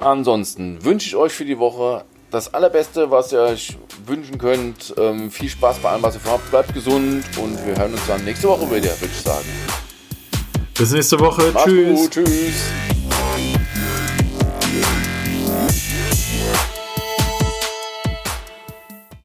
[0.00, 3.76] Ansonsten wünsche ich euch für die Woche das Allerbeste, was ihr euch
[4.06, 4.94] wünschen könnt.
[4.98, 6.50] Ähm, viel Spaß bei allem, was ihr vorhabt.
[6.50, 9.46] Bleibt gesund und wir hören uns dann nächste Woche wieder, würde ich sagen.
[10.76, 11.52] Bis nächste Woche.
[11.52, 12.00] Macht's Tschüss.
[12.00, 12.10] Gut.
[12.10, 13.01] Tschüss.